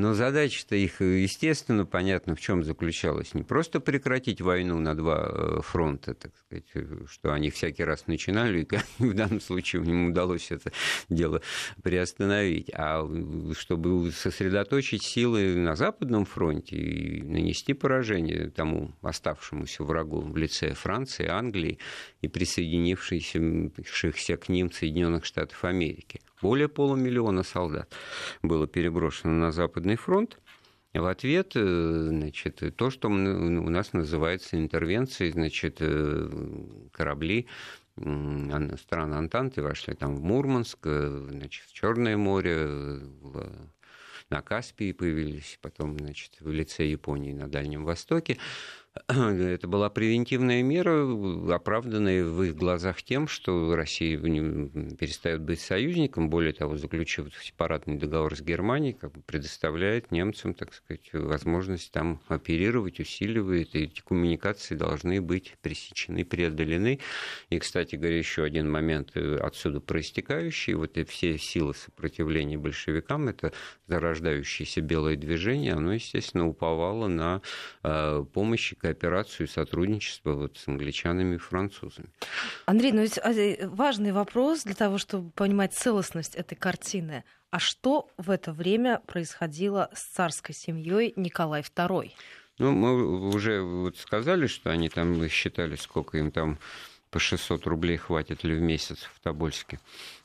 но 0.00 0.14
задача-то 0.14 0.76
их, 0.76 1.00
естественно, 1.00 1.84
понятно, 1.84 2.34
в 2.34 2.40
чем 2.40 2.64
заключалась. 2.64 3.34
Не 3.34 3.42
просто 3.42 3.80
прекратить 3.80 4.40
войну 4.40 4.80
на 4.80 4.94
два 4.94 5.30
э, 5.30 5.60
фронта, 5.62 6.14
так 6.14 6.32
сказать, 6.36 6.64
что 7.10 7.32
они 7.32 7.50
всякий 7.50 7.84
раз 7.84 8.06
начинали, 8.06 8.62
и 8.62 8.68
в 9.02 9.14
данном 9.14 9.40
случае 9.40 9.82
им 9.82 10.08
удалось 10.08 10.50
это 10.50 10.72
дело 11.10 11.42
приостановить, 11.82 12.70
а 12.72 13.06
чтобы 13.52 14.10
сосредоточить 14.10 15.02
силы 15.02 15.54
на 15.56 15.76
Западном 15.76 16.24
фронте 16.24 16.76
и 16.76 17.22
нанести 17.22 17.74
поражение 17.74 18.50
тому 18.50 18.92
оставшемуся 19.02 19.84
врагу 19.84 20.20
в 20.20 20.36
лице 20.36 20.72
Франции, 20.72 21.26
Англии 21.26 21.78
и 22.22 22.28
присоединившихся 22.28 24.36
к 24.38 24.48
ним 24.48 24.72
Соединенных 24.72 25.26
Штатов 25.26 25.64
Америки. 25.64 26.20
Более 26.42 26.68
полумиллиона 26.68 27.42
солдат 27.42 27.92
было 28.42 28.66
переброшено 28.66 29.34
на 29.34 29.52
Западный 29.52 29.96
фронт. 29.96 30.38
В 30.92 31.04
ответ, 31.04 31.52
э, 31.54 32.06
значит, 32.08 32.62
то, 32.76 32.90
что 32.90 33.08
у 33.08 33.12
нас 33.12 33.92
называется 33.92 34.56
интервенцией, 34.56 35.30
значит, 35.30 35.76
э, 35.80 36.28
корабли 36.92 37.46
стран 37.96 39.12
Антанты 39.12 39.62
вошли 39.62 39.94
там 39.94 40.16
в 40.16 40.22
Мурманск, 40.22 40.78
э, 40.84 41.26
значит, 41.30 41.64
в 41.66 41.72
Черное 41.72 42.16
море, 42.16 42.68
на 44.30 44.42
Каспии 44.42 44.92
появились, 44.92 45.58
потом, 45.60 45.98
значит, 45.98 46.36
в 46.40 46.50
лице 46.50 46.86
Японии 46.86 47.32
на 47.32 47.48
Дальнем 47.48 47.84
Востоке. 47.84 48.38
Это 49.08 49.66
была 49.66 49.90
превентивная 49.90 50.62
мера, 50.62 51.54
оправданная 51.54 52.24
в 52.24 52.42
их 52.42 52.56
глазах 52.56 53.02
тем, 53.02 53.28
что 53.28 53.74
Россия 53.74 54.18
перестает 54.18 55.42
быть 55.42 55.60
союзником, 55.60 56.30
более 56.30 56.52
того, 56.52 56.76
заключив 56.76 57.28
сепаратный 57.42 57.96
договор 57.96 58.36
с 58.36 58.40
Германией, 58.40 58.92
как 58.92 59.12
бы 59.12 59.22
предоставляет 59.22 60.10
немцам, 60.10 60.54
так 60.54 60.74
сказать, 60.74 61.10
возможность 61.12 61.92
там 61.92 62.20
оперировать, 62.28 63.00
усиливает, 63.00 63.74
и 63.74 63.84
эти 63.84 64.00
коммуникации 64.00 64.74
должны 64.74 65.20
быть 65.20 65.54
пресечены, 65.62 66.24
преодолены. 66.24 67.00
И, 67.50 67.58
кстати 67.58 67.96
говоря, 67.96 68.18
еще 68.18 68.44
один 68.44 68.70
момент 68.70 69.12
э, 69.14 69.36
отсюда 69.36 69.80
проистекающий, 69.80 70.74
вот 70.74 70.96
и 70.96 71.04
все 71.04 71.38
силы 71.38 71.74
сопротивления 71.74 72.58
большевикам, 72.58 73.28
это 73.28 73.52
зарождающееся 73.86 74.80
белое 74.80 75.16
движение, 75.16 75.74
оно, 75.74 75.94
естественно, 75.94 76.46
уповало 76.48 77.08
на 77.08 77.42
э, 77.82 78.24
помощь 78.32 78.74
кооперацию 78.90 79.46
и 79.46 79.50
сотрудничество 79.50 80.32
вот 80.32 80.58
с 80.58 80.66
англичанами 80.66 81.36
и 81.36 81.38
французами. 81.38 82.08
Андрей, 82.66 82.92
ну 82.92 83.02
ведь 83.02 83.18
а, 83.18 83.32
э, 83.32 83.68
важный 83.68 84.12
вопрос 84.12 84.64
для 84.64 84.74
того, 84.74 84.98
чтобы 84.98 85.30
понимать 85.30 85.72
целостность 85.72 86.34
этой 86.34 86.56
картины. 86.56 87.24
А 87.50 87.58
что 87.58 88.08
в 88.16 88.30
это 88.30 88.52
время 88.52 89.00
происходило 89.06 89.90
с 89.94 90.02
царской 90.02 90.54
семьей 90.54 91.12
Николай 91.16 91.62
II? 91.62 92.10
Ну, 92.58 92.72
мы 92.72 93.30
уже 93.34 93.62
вот 93.62 93.96
сказали, 93.96 94.46
что 94.46 94.70
они 94.70 94.88
там 94.88 95.28
считали, 95.28 95.76
сколько 95.76 96.18
им 96.18 96.30
там 96.30 96.58
по 97.10 97.18
600 97.18 97.66
рублей 97.66 97.96
хватит 97.96 98.44
ли 98.44 98.54
в 98.54 98.60
месяц 98.60 99.08
в 99.14 99.20
Тобольске. 99.20 99.78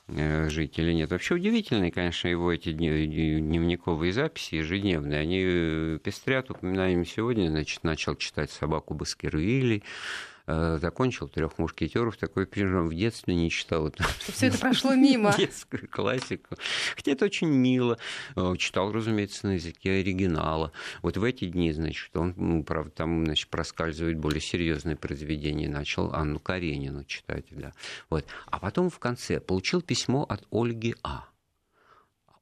Э, 0.08 0.48
жить 0.48 0.78
или 0.78 0.92
нет. 0.92 1.10
Вообще 1.10 1.34
удивительные, 1.34 1.90
конечно, 1.90 2.28
его 2.28 2.52
эти 2.52 2.70
дневниковые 2.72 4.12
записи 4.12 4.56
ежедневные. 4.56 5.20
Они 5.20 5.42
э, 5.44 5.98
пестрят 6.02 6.50
упоминанием 6.50 7.04
сегодня, 7.04 7.48
значит, 7.48 7.82
начал 7.82 8.14
читать 8.14 8.50
«Собаку 8.50 8.94
Баскервилли», 8.94 9.82
Э, 9.82 10.35
закончил 10.46 11.28
трех 11.28 11.58
мушкетеров, 11.58 12.16
такой 12.16 12.46
пижам 12.46 12.88
в 12.88 12.94
детстве 12.94 13.34
не 13.34 13.50
читал. 13.50 13.92
Все 14.20 14.46
это 14.46 14.58
прошло 14.58 14.94
мимо. 14.94 15.34
Детскую 15.36 15.88
классику. 15.88 16.56
Хотя 16.94 17.12
это 17.12 17.24
очень 17.24 17.48
мило. 17.48 17.98
Э, 18.36 18.54
читал, 18.56 18.92
разумеется, 18.92 19.46
на 19.46 19.52
языке 19.52 19.92
оригинала. 20.00 20.72
Вот 21.02 21.16
в 21.16 21.24
эти 21.24 21.46
дни, 21.46 21.72
значит, 21.72 22.16
он, 22.16 22.34
ну, 22.36 22.62
правда, 22.62 22.90
там, 22.90 23.24
значит, 23.24 23.48
проскальзывает 23.48 24.18
более 24.18 24.40
серьезное 24.40 24.96
произведение. 24.96 25.68
Начал 25.68 26.12
Анну 26.12 26.38
Каренину 26.38 27.04
читать, 27.04 27.46
да. 27.50 27.72
Вот. 28.08 28.24
А 28.46 28.58
потом 28.58 28.90
в 28.90 28.98
конце 28.98 29.40
получил 29.40 29.82
письмо 29.82 30.24
от 30.24 30.46
Ольги 30.50 30.94
А. 31.02 31.28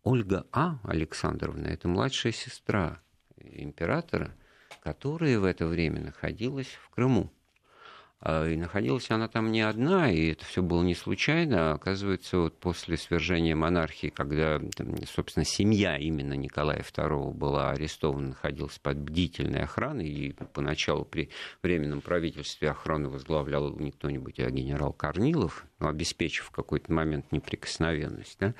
Ольга 0.03 0.47
А. 0.53 0.79
Александровна, 0.85 1.69
это 1.69 1.89
младшая 1.89 2.33
сестра 2.33 3.01
императора, 3.39 4.35
которая 4.83 5.39
в 5.39 5.45
это 5.45 5.67
время 5.67 6.03
находилась 6.03 6.69
в 6.83 6.91
Крыму. 6.91 7.33
А, 8.27 8.49
и 8.49 8.57
находилась 8.57 9.11
она 9.11 9.29
там 9.29 9.53
не 9.53 9.61
одна, 9.61 10.11
и 10.11 10.33
это 10.33 10.47
все 10.47 10.63
было 10.63 10.83
не 10.83 10.95
случайно. 10.95 11.73
Оказывается, 11.73 12.39
вот 12.39 12.59
после 12.59 12.97
свержения 12.97 13.55
монархии, 13.55 14.09
когда, 14.09 14.63
собственно, 15.15 15.45
семья 15.45 15.99
именно 15.99 16.33
Николая 16.33 16.81
II 16.81 17.35
была 17.35 17.73
арестована, 17.73 18.29
находилась 18.29 18.79
под 18.79 18.97
бдительной 18.97 19.65
охраной, 19.65 20.09
и 20.09 20.33
поначалу 20.55 21.05
при 21.05 21.29
Временном 21.63 22.01
правительстве 22.01 22.71
охрану 22.71 23.11
возглавлял 23.11 23.77
не 23.79 23.91
кто-нибудь, 23.91 24.41
а 24.41 24.51
генерал 24.51 24.95
Корнилов, 24.95 25.67
ну, 25.79 25.89
обеспечив 25.89 26.47
в 26.47 26.51
какой-то 26.51 26.91
момент 26.91 27.31
неприкосновенность, 27.31 28.39
да, 28.41 28.47
а, 28.47 28.55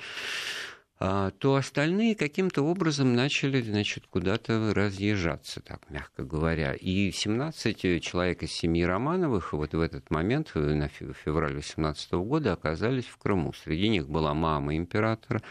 то 0.97 1.55
остальные 1.55 2.15
каким-то 2.15 2.61
образом 2.61 3.15
начали, 3.15 3.61
значит, 3.61 4.07
куда-то 4.07 4.73
разъезжаться, 4.73 5.59
так 5.61 5.89
мягко 5.89 6.23
говоря. 6.23 6.73
И 6.73 7.11
17 7.11 8.01
человек 8.01 8.43
из 8.43 8.53
семьи 8.53 8.83
Романовых 8.83 9.51
вот 9.51 9.73
в 9.73 9.79
этот 9.81 10.09
момент, 10.09 10.51
э, 10.55 10.59
на 10.59 10.87
февраль 10.87 11.55
18 11.55 12.13
года, 12.13 12.53
оказались 12.53 13.05
в 13.05 13.17
Крыму. 13.17 13.51
Среди 13.51 13.89
них 13.89 14.07
была 14.07 14.33
мама 14.33 14.77
императора. 14.77 15.41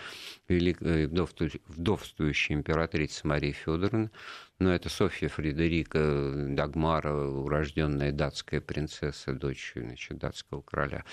Э, 0.49 1.07
вдовствующая 1.67 2.57
императрица 2.57 3.27
Мария 3.27 3.53
Федоровна, 3.53 4.11
но 4.59 4.75
это 4.75 4.89
Софья 4.89 5.29
Фредерика 5.29 6.33
Дагмара, 6.49 7.15
урожденная 7.15 8.13
датская 8.13 8.61
принцесса, 8.61 9.33
дочь 9.33 9.73
значит, 9.77 10.19
датского 10.19 10.63
короля 10.63 11.05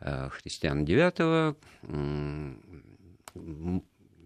э, 0.00 0.28
Христиана 0.30 0.84
IX, 0.84 1.56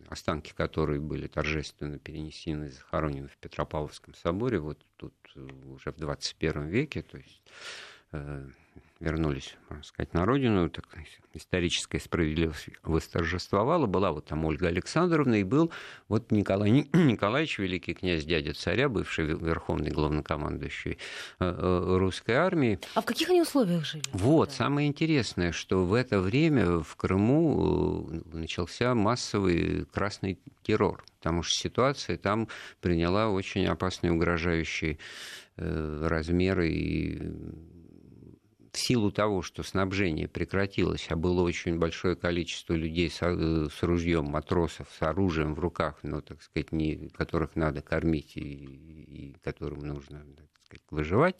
останки 0.08 0.52
которой 0.52 1.00
были 1.00 1.26
торжественно 1.26 1.98
перенесены 1.98 2.66
и 2.66 2.70
захоронены 2.70 3.28
в 3.28 3.36
Петропавловском 3.36 4.14
соборе, 4.14 4.58
вот 4.58 4.78
тут 4.96 5.14
э, 5.36 5.40
уже 5.40 5.92
в 5.92 5.96
21 5.96 6.66
веке, 6.66 7.02
то 7.02 7.18
есть 7.18 7.42
э, 8.12 8.48
вернулись, 9.00 9.56
можно 9.68 9.84
сказать, 9.84 10.12
на 10.12 10.24
родину, 10.24 10.68
так, 10.70 10.84
историческая 11.32 12.00
справедливость 12.00 12.68
восторжествовала, 12.82 13.86
была 13.86 14.10
вот 14.10 14.26
там 14.26 14.44
Ольга 14.44 14.68
Александровна, 14.68 15.36
и 15.36 15.44
был 15.44 15.70
вот 16.08 16.32
Николай 16.32 16.70
Николаевич, 16.92 17.58
великий 17.58 17.94
князь 17.94 18.24
дядя 18.24 18.54
царя, 18.54 18.88
бывший 18.88 19.26
верховный 19.26 19.90
главнокомандующий 19.90 20.92
э, 20.92 20.96
э, 21.38 21.96
русской 21.96 22.32
армии. 22.32 22.80
А 22.94 23.00
в 23.00 23.04
каких 23.04 23.30
они 23.30 23.42
условиях 23.42 23.84
жили? 23.84 24.02
Вот, 24.12 24.52
самое 24.52 24.88
интересное, 24.88 25.52
что 25.52 25.84
в 25.84 25.94
это 25.94 26.20
время 26.20 26.80
в 26.80 26.96
Крыму 26.96 28.08
э, 28.10 28.36
начался 28.36 28.94
массовый 28.96 29.86
красный 29.92 30.40
террор, 30.62 31.04
потому 31.18 31.44
что 31.44 31.56
ситуация 31.56 32.16
там 32.16 32.48
приняла 32.80 33.28
очень 33.28 33.66
опасные, 33.66 34.12
угрожающие 34.12 34.98
размеры 35.56 36.68
и 36.70 37.20
в 38.72 38.78
силу 38.78 39.10
того, 39.10 39.42
что 39.42 39.62
снабжение 39.62 40.28
прекратилось, 40.28 41.06
а 41.10 41.16
было 41.16 41.42
очень 41.42 41.78
большое 41.78 42.16
количество 42.16 42.74
людей 42.74 43.10
с, 43.10 43.18
э, 43.22 43.68
с 43.70 43.82
ружьем, 43.82 44.26
матросов, 44.26 44.88
с 44.98 45.02
оружием 45.02 45.54
в 45.54 45.58
руках, 45.58 45.98
но, 46.02 46.20
так 46.20 46.42
сказать, 46.42 46.72
не, 46.72 47.08
которых 47.08 47.56
надо 47.56 47.82
кормить 47.82 48.36
и, 48.36 48.40
и 48.40 49.36
которым 49.42 49.80
нужно 49.80 50.24
так 50.36 50.48
сказать, 50.64 50.82
выживать, 50.90 51.36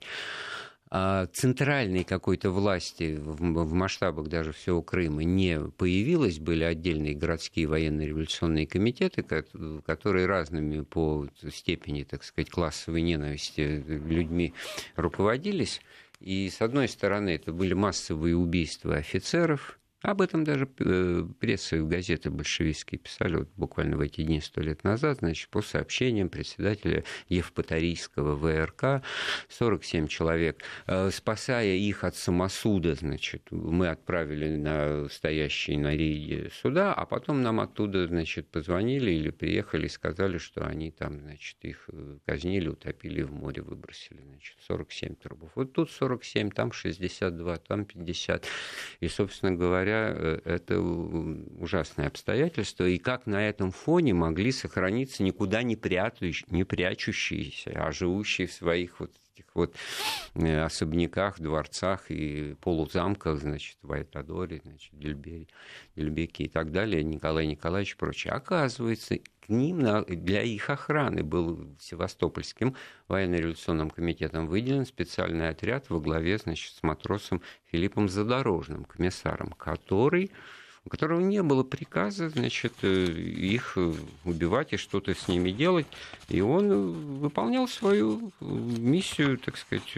а 0.90 1.26
центральной 1.26 2.02
какой-то 2.02 2.50
власти 2.50 3.18
в, 3.20 3.74
масштабах 3.74 4.28
даже 4.28 4.52
всего 4.52 4.80
Крыма 4.80 5.22
не 5.22 5.60
появилось, 5.76 6.38
были 6.38 6.64
отдельные 6.64 7.14
городские 7.14 7.66
военно-революционные 7.66 8.66
комитеты, 8.66 9.22
которые 9.22 10.24
разными 10.24 10.80
по 10.80 11.26
степени, 11.52 12.04
так 12.04 12.24
сказать, 12.24 12.50
классовой 12.50 13.02
ненависти 13.02 13.84
людьми 13.86 14.54
руководились. 14.96 15.82
И, 16.20 16.50
с 16.50 16.60
одной 16.60 16.88
стороны, 16.88 17.30
это 17.30 17.52
были 17.52 17.74
массовые 17.74 18.36
убийства 18.36 18.96
офицеров, 18.96 19.78
об 20.00 20.22
этом 20.22 20.44
даже 20.44 20.68
э, 20.78 21.24
пресса 21.40 21.76
и 21.76 21.80
газеты 21.80 22.30
большевистские 22.30 23.00
писали 23.00 23.36
вот 23.36 23.48
буквально 23.56 23.96
в 23.96 24.00
эти 24.00 24.22
дни, 24.22 24.40
сто 24.40 24.60
лет 24.60 24.84
назад, 24.84 25.18
значит, 25.18 25.48
по 25.48 25.60
сообщениям 25.60 26.28
председателя 26.28 27.02
Евпаторийского 27.28 28.36
ВРК, 28.36 29.02
47 29.48 30.06
человек. 30.06 30.62
Э, 30.86 31.10
спасая 31.10 31.74
их 31.74 32.04
от 32.04 32.14
самосуда, 32.14 32.94
значит, 32.94 33.48
мы 33.50 33.88
отправили 33.88 34.54
на 34.54 35.08
стоящие 35.08 35.78
на 35.78 35.96
рейде 35.96 36.50
суда, 36.62 36.94
а 36.94 37.04
потом 37.04 37.42
нам 37.42 37.58
оттуда, 37.58 38.06
значит, 38.06 38.46
позвонили 38.48 39.10
или 39.10 39.30
приехали 39.30 39.86
и 39.86 39.88
сказали, 39.88 40.38
что 40.38 40.64
они 40.64 40.92
там, 40.92 41.18
значит, 41.18 41.56
их 41.62 41.90
э, 41.92 42.18
казнили, 42.24 42.68
утопили 42.68 43.22
в 43.22 43.32
море, 43.32 43.62
выбросили, 43.62 44.20
значит, 44.22 44.58
47 44.68 45.16
трубов. 45.16 45.50
Вот 45.56 45.72
тут 45.72 45.90
47, 45.90 46.50
там 46.50 46.70
62, 46.70 47.56
там 47.56 47.84
50. 47.84 48.46
И, 49.00 49.08
собственно 49.08 49.50
говоря, 49.56 49.87
говоря, 49.88 50.14
э, 50.16 50.40
это 50.44 50.80
ужасное 50.80 52.06
обстоятельство. 52.08 52.84
И 52.84 52.98
как 52.98 53.26
на 53.26 53.48
этом 53.48 53.70
фоне 53.70 54.14
могли 54.14 54.52
сохраниться 54.52 55.22
никуда 55.22 55.62
не, 55.62 55.78
не 56.50 56.64
прячущиеся, 56.64 57.72
а 57.76 57.92
живущие 57.92 58.46
в 58.46 58.52
своих 58.52 59.00
вот 59.00 59.12
этих 59.38 59.54
вот 59.54 59.74
э, 60.34 60.62
особняках, 60.62 61.40
дворцах 61.40 62.10
и 62.10 62.54
полузамках, 62.60 63.38
значит, 63.40 63.78
в 63.82 63.92
Айтадоре, 63.92 64.60
значит, 64.64 64.92
Дельбеке 64.98 66.44
и 66.44 66.48
так 66.48 66.72
далее, 66.72 67.02
Николай 67.02 67.46
Николаевич 67.46 67.94
и 67.94 67.96
прочее. 67.96 68.32
Оказывается, 68.32 69.18
к 69.40 69.48
ним 69.48 69.80
для 70.06 70.42
их 70.42 70.68
охраны 70.70 71.22
был 71.22 71.74
Севастопольским 71.80 72.76
военно-революционным 73.08 73.90
комитетом 73.90 74.46
выделен 74.46 74.84
специальный 74.84 75.48
отряд 75.48 75.88
во 75.88 76.00
главе 76.00 76.38
значит, 76.38 76.74
с 76.74 76.82
матросом 76.82 77.42
Филиппом 77.70 78.08
Задорожным, 78.08 78.84
комиссаром, 78.84 79.52
который 79.52 80.30
у 80.88 80.90
которого 80.90 81.20
не 81.20 81.42
было 81.42 81.64
приказа, 81.64 82.30
значит, 82.30 82.72
э, 82.80 83.04
их 83.10 83.76
убивать 84.24 84.72
и 84.72 84.78
что-то 84.78 85.14
с 85.14 85.28
ними 85.28 85.50
делать. 85.50 85.86
И 86.30 86.40
он 86.40 87.18
выполнял 87.18 87.68
свою 87.68 88.32
миссию, 88.40 89.36
так 89.36 89.58
сказать, 89.58 89.92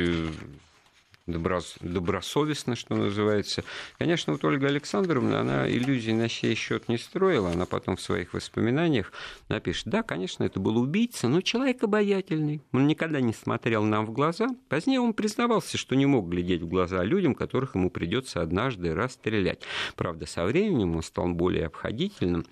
доброс, 1.26 1.76
добросовестно, 1.80 2.76
что 2.76 2.94
называется. 2.94 3.64
Конечно, 3.98 4.32
вот 4.32 4.44
Ольга 4.44 4.66
Александровна, 4.66 5.40
она 5.40 5.70
иллюзий 5.70 6.12
на 6.12 6.28
сей 6.28 6.54
счет 6.54 6.88
не 6.88 6.98
строила, 6.98 7.50
она 7.50 7.66
потом 7.66 7.96
в 7.96 8.00
своих 8.00 8.34
воспоминаниях 8.34 9.12
напишет, 9.48 9.86
да, 9.86 10.02
конечно, 10.02 10.44
это 10.44 10.60
был 10.60 10.78
убийца, 10.78 11.28
но 11.28 11.40
человек 11.40 11.82
обаятельный, 11.82 12.62
он 12.72 12.86
никогда 12.86 13.20
не 13.20 13.32
смотрел 13.32 13.82
нам 13.84 14.06
в 14.06 14.12
глаза. 14.12 14.48
Позднее 14.68 15.00
он 15.00 15.14
признавался, 15.14 15.78
что 15.78 15.96
не 15.96 16.06
мог 16.06 16.28
глядеть 16.28 16.62
в 16.62 16.68
глаза 16.68 17.02
людям, 17.04 17.34
которых 17.34 17.74
ему 17.74 17.90
придется 17.90 18.42
однажды 18.42 18.94
расстрелять. 18.94 19.62
Правда, 19.96 20.26
со 20.26 20.44
временем 20.44 20.96
он 20.96 21.02
стал 21.02 21.28
более 21.28 21.66
обходительным. 21.66 22.46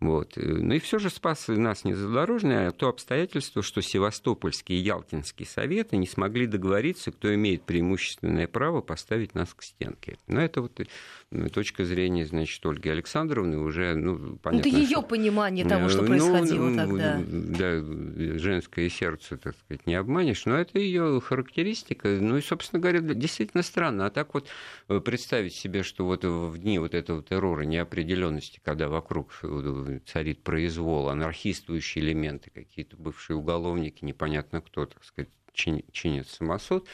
Вот. 0.00 0.34
Ну 0.36 0.74
и 0.74 0.78
все 0.78 0.98
же 0.98 1.10
спас 1.10 1.48
нас 1.48 1.84
не 1.84 1.92
задорожное, 1.92 2.68
а 2.68 2.72
то 2.72 2.88
обстоятельство, 2.88 3.62
что 3.62 3.80
Севастопольские 3.80 4.78
и 4.78 4.82
Ялтинские 4.82 5.46
советы 5.46 5.96
не 5.96 6.06
смогли 6.06 6.46
договориться, 6.46 7.10
кто 7.10 7.34
имеет 7.34 7.64
преимущественное 7.64 8.46
право 8.46 8.80
поставить 8.80 9.34
нас 9.34 9.52
к 9.54 9.62
стенке. 9.62 10.18
Но 10.28 10.40
это 10.40 10.62
вот 10.62 10.80
точка 11.52 11.84
зрения, 11.84 12.24
значит, 12.24 12.64
Ольги 12.64 12.88
Александровны 12.88 13.58
уже, 13.58 13.94
ну, 13.94 14.36
понятно. 14.36 14.68
Это 14.68 14.76
ее 14.76 15.02
понимание 15.02 15.66
того, 15.66 15.88
что 15.88 16.02
ну, 16.02 16.08
происходило 16.08 16.68
ну, 16.68 16.76
тогда. 16.76 17.20
Да, 17.22 18.38
женское 18.38 18.88
сердце, 18.88 19.36
так 19.36 19.54
сказать, 19.56 19.86
не 19.86 19.94
обманешь, 19.94 20.46
но 20.46 20.56
это 20.56 20.78
ее 20.78 21.20
характеристика. 21.20 22.08
Ну 22.08 22.38
и, 22.38 22.40
собственно 22.40 22.80
говоря, 22.80 23.00
действительно 23.00 23.62
странно. 23.62 24.06
А 24.06 24.10
так 24.10 24.32
вот 24.32 24.48
э, 24.88 25.00
представить 25.00 25.54
себе, 25.54 25.82
что 25.82 26.06
вот 26.06 26.24
в 26.24 26.56
дни 26.56 26.78
вот 26.78 26.94
этого 26.94 27.22
террора, 27.22 27.62
неопределенности, 27.62 28.60
когда 28.64 28.88
вокруг 28.88 29.38
э, 29.42 30.00
царит 30.06 30.42
произвол, 30.42 31.10
анархистующие 31.10 32.04
элементы, 32.04 32.50
какие-то 32.50 32.96
бывшие 32.96 33.36
уголовники, 33.36 34.02
непонятно 34.02 34.62
кто, 34.62 34.86
так 34.86 35.04
сказать, 35.04 35.28
чинит 35.52 36.28
самосуд, 36.28 36.86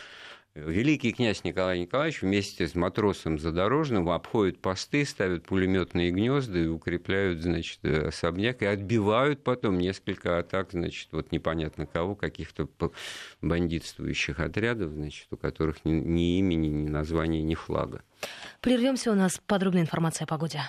Великий 0.55 1.12
князь 1.12 1.43
Николай 1.43 1.81
Николаевич 1.81 2.23
вместе 2.23 2.69
с 2.69 2.77
матросом 2.77 3.40
Задорожным 3.40 4.09
обходят 4.09 4.61
посты, 4.61 5.05
ставят 5.05 5.45
пулеметные 5.47 6.12
гнезда 6.12 6.61
и 6.61 6.69
укрепляют, 6.69 7.40
значит, 7.40 7.85
особняк 7.85 8.62
и 8.62 8.67
отбивают 8.67 9.43
потом 9.43 9.79
несколько 9.79 10.38
атак, 10.38 10.71
значит, 10.71 11.09
вот 11.11 11.33
непонятно 11.33 11.87
кого, 11.87 12.14
каких-то 12.14 12.69
бандитствующих 13.43 14.38
отрядов, 14.38 14.93
значит, 14.93 15.27
у 15.33 15.37
которых 15.37 15.85
ни, 15.85 15.90
ни 15.90 16.38
имени, 16.38 16.69
ни 16.69 16.88
названия, 16.88 17.43
ни 17.43 17.57
флага. 17.57 18.03
Прервемся, 18.61 19.11
у 19.11 19.17
нас 19.17 19.40
подробная 19.45 19.83
информация 19.83 20.25
о 20.25 20.29
погоде. 20.29 20.61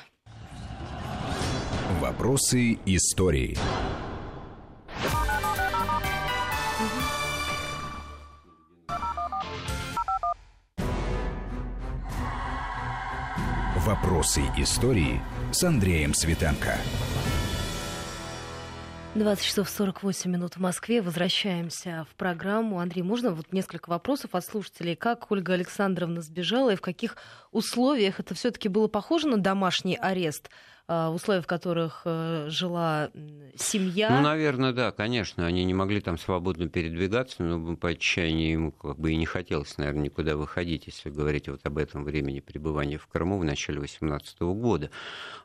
Вопросы 2.02 2.80
истории. 2.88 3.56
Вопросы 13.86 14.42
истории 14.58 15.22
с 15.52 15.64
Андреем 15.64 16.16
Светенко. 16.16 16.76
20 19.14 19.46
часов 19.46 19.70
48 19.70 20.32
минут 20.32 20.56
в 20.56 20.60
Москве. 20.60 21.04
Возвращаемся 21.04 22.08
в 22.10 22.16
программу. 22.16 22.80
Андрей, 22.80 23.04
можно 23.04 23.30
вот 23.30 23.54
несколько 23.54 23.92
вопросов 23.92 24.34
от 24.34 24.44
слушателей? 24.44 24.96
Как 24.96 25.30
Ольга 25.30 25.54
Александровна 25.54 26.22
сбежала 26.22 26.72
и 26.72 26.76
в 26.76 26.82
каких 26.82 27.18
условиях 27.52 28.20
это 28.20 28.34
все-таки 28.34 28.70
было 28.70 28.88
похоже 28.88 29.28
на 29.28 29.38
домашний 29.38 29.98
арест? 29.98 30.50
А, 30.88 31.10
условия, 31.10 31.42
в 31.42 31.48
которых 31.48 32.04
э, 32.06 32.46
жила 32.50 33.10
семья. 33.56 34.10
Ну, 34.12 34.22
наверное, 34.22 34.72
да, 34.72 34.92
конечно. 34.92 35.48
Они 35.48 35.64
не 35.66 35.74
могли 35.74 36.00
там 36.00 36.20
свободно 36.20 36.70
передвигаться, 36.70 37.42
но 37.42 37.76
по 37.76 37.90
отчаянию 37.90 38.52
ему 38.52 38.72
как 38.72 39.00
бы 39.00 39.12
и 39.12 39.16
не 39.16 39.26
хотелось, 39.26 39.78
наверное, 39.80 40.04
никуда 40.04 40.38
выходить, 40.38 40.86
если 40.86 41.10
говорить 41.10 41.50
вот 41.50 41.62
об 41.66 41.80
этом 41.80 42.04
времени 42.04 42.40
пребывания 42.40 43.00
в 43.00 43.08
Крыму 43.08 43.40
в 43.40 43.44
начале 43.44 43.80
18 43.80 44.40
года. 44.42 44.92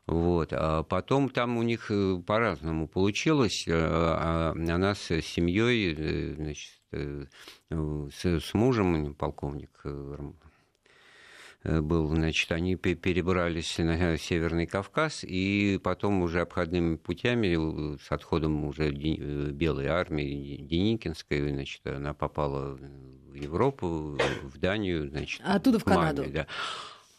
Вот. 0.06 0.52
А 0.52 0.82
потом 0.82 1.30
там 1.30 1.56
у 1.56 1.62
них 1.62 1.90
э, 1.90 2.20
по-разному 2.26 2.86
получилось. 2.86 3.64
Э, 3.66 3.72
а 3.72 4.52
она 4.54 4.94
с 4.94 5.22
семьей, 5.22 6.34
значит, 6.34 6.80
с, 6.92 8.24
с 8.24 8.52
мужем, 8.52 9.14
полковник 9.14 9.70
Э, 9.84 10.16
был, 11.62 12.08
значит, 12.08 12.50
они 12.52 12.76
перебрались 12.76 13.76
на 13.78 14.16
Северный 14.16 14.66
Кавказ, 14.66 15.24
и 15.24 15.78
потом 15.82 16.22
уже 16.22 16.40
обходными 16.40 16.96
путями, 16.96 17.98
с 17.98 18.10
отходом 18.10 18.64
уже 18.64 18.88
э, 18.88 19.50
Белой 19.50 19.86
армии 19.86 20.56
Деникинской, 20.56 21.52
значит, 21.52 21.86
она 21.86 22.14
попала 22.14 22.76
в 22.76 23.34
Европу, 23.34 24.18
в 24.42 24.58
Данию, 24.58 25.08
значит, 25.08 25.42
а 25.44 25.56
оттуда 25.56 25.78
в 25.78 25.84
Канаду. 25.84 26.22
Маме, 26.22 26.32
да. 26.32 26.46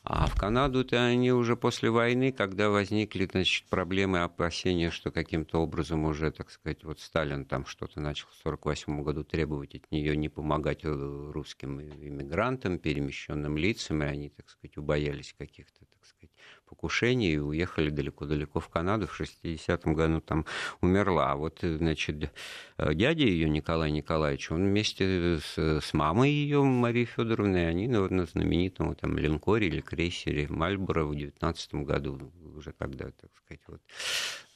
А 0.04 0.26
в 0.26 0.36
Канаду-то 0.36 1.00
они 1.06 1.32
уже 1.32 1.56
после 1.56 1.92
войны, 1.92 2.32
когда 2.32 2.70
возникли 2.72 3.28
значит, 3.32 3.68
проблемы, 3.70 4.24
опасения, 4.24 4.90
что 4.90 5.12
каким-то 5.12 5.60
образом 5.60 6.06
уже, 6.06 6.32
так 6.32 6.50
сказать, 6.50 6.84
вот 6.84 7.00
Сталин 7.00 7.46
там 7.46 7.68
что-то 7.68 8.00
начал 8.00 8.26
в 8.30 8.40
1948 8.42 9.04
году 9.04 9.24
требовать 9.24 9.76
от 9.76 9.92
нее 9.92 10.18
не 10.18 10.28
помогать 10.28 10.86
э, 10.86 11.32
русским 11.32 11.80
иммигрантам, 11.80 12.80
перемещенным 12.80 13.58
лицам, 13.58 14.02
и 14.02 14.08
они, 14.08 14.30
так 14.30 14.50
сказать, 14.50 14.76
убоялись 14.76 15.36
каких-то, 15.38 15.86
так 15.86 16.06
сказать, 16.08 16.32
покушений 16.72 17.34
и 17.34 17.38
уехали 17.38 17.90
далеко-далеко 17.90 18.62
в 18.62 18.70
Канаду. 18.70 19.06
В 19.06 19.20
60-м 19.20 19.94
году 19.94 20.22
там 20.22 20.46
умерла. 20.80 21.34
А 21.34 21.36
вот, 21.36 21.60
значит, 21.62 22.32
дядя 22.78 23.26
ее, 23.26 23.50
Николай 23.50 23.92
Николаевич, 23.92 24.52
он 24.52 24.64
вместе 24.68 25.40
с, 25.40 25.58
с 25.58 25.94
мамой 25.94 26.32
ее, 26.32 26.64
Марией 26.64 27.06
Федоровной, 27.06 27.70
они 27.70 27.88
на, 27.88 28.08
на 28.08 28.26
знаменитом 28.26 28.96
там 28.96 29.18
линкоре 29.18 29.68
или 29.68 29.82
крейсере 29.82 30.48
Мальборо 30.48 31.04
в 31.04 31.14
19 31.14 31.76
году, 31.76 32.32
уже 32.56 32.72
когда, 32.72 33.12
так 33.12 33.32
сказать, 33.36 33.62
вот, 33.68 33.82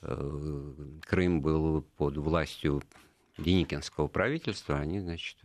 э, 0.03 0.99
Крым 1.01 1.41
был 1.41 1.81
под 1.97 2.15
властью 2.17 2.81
Деникинского 3.37 4.07
правительства, 4.07 4.77
они, 4.77 5.01
значит, 5.01 5.37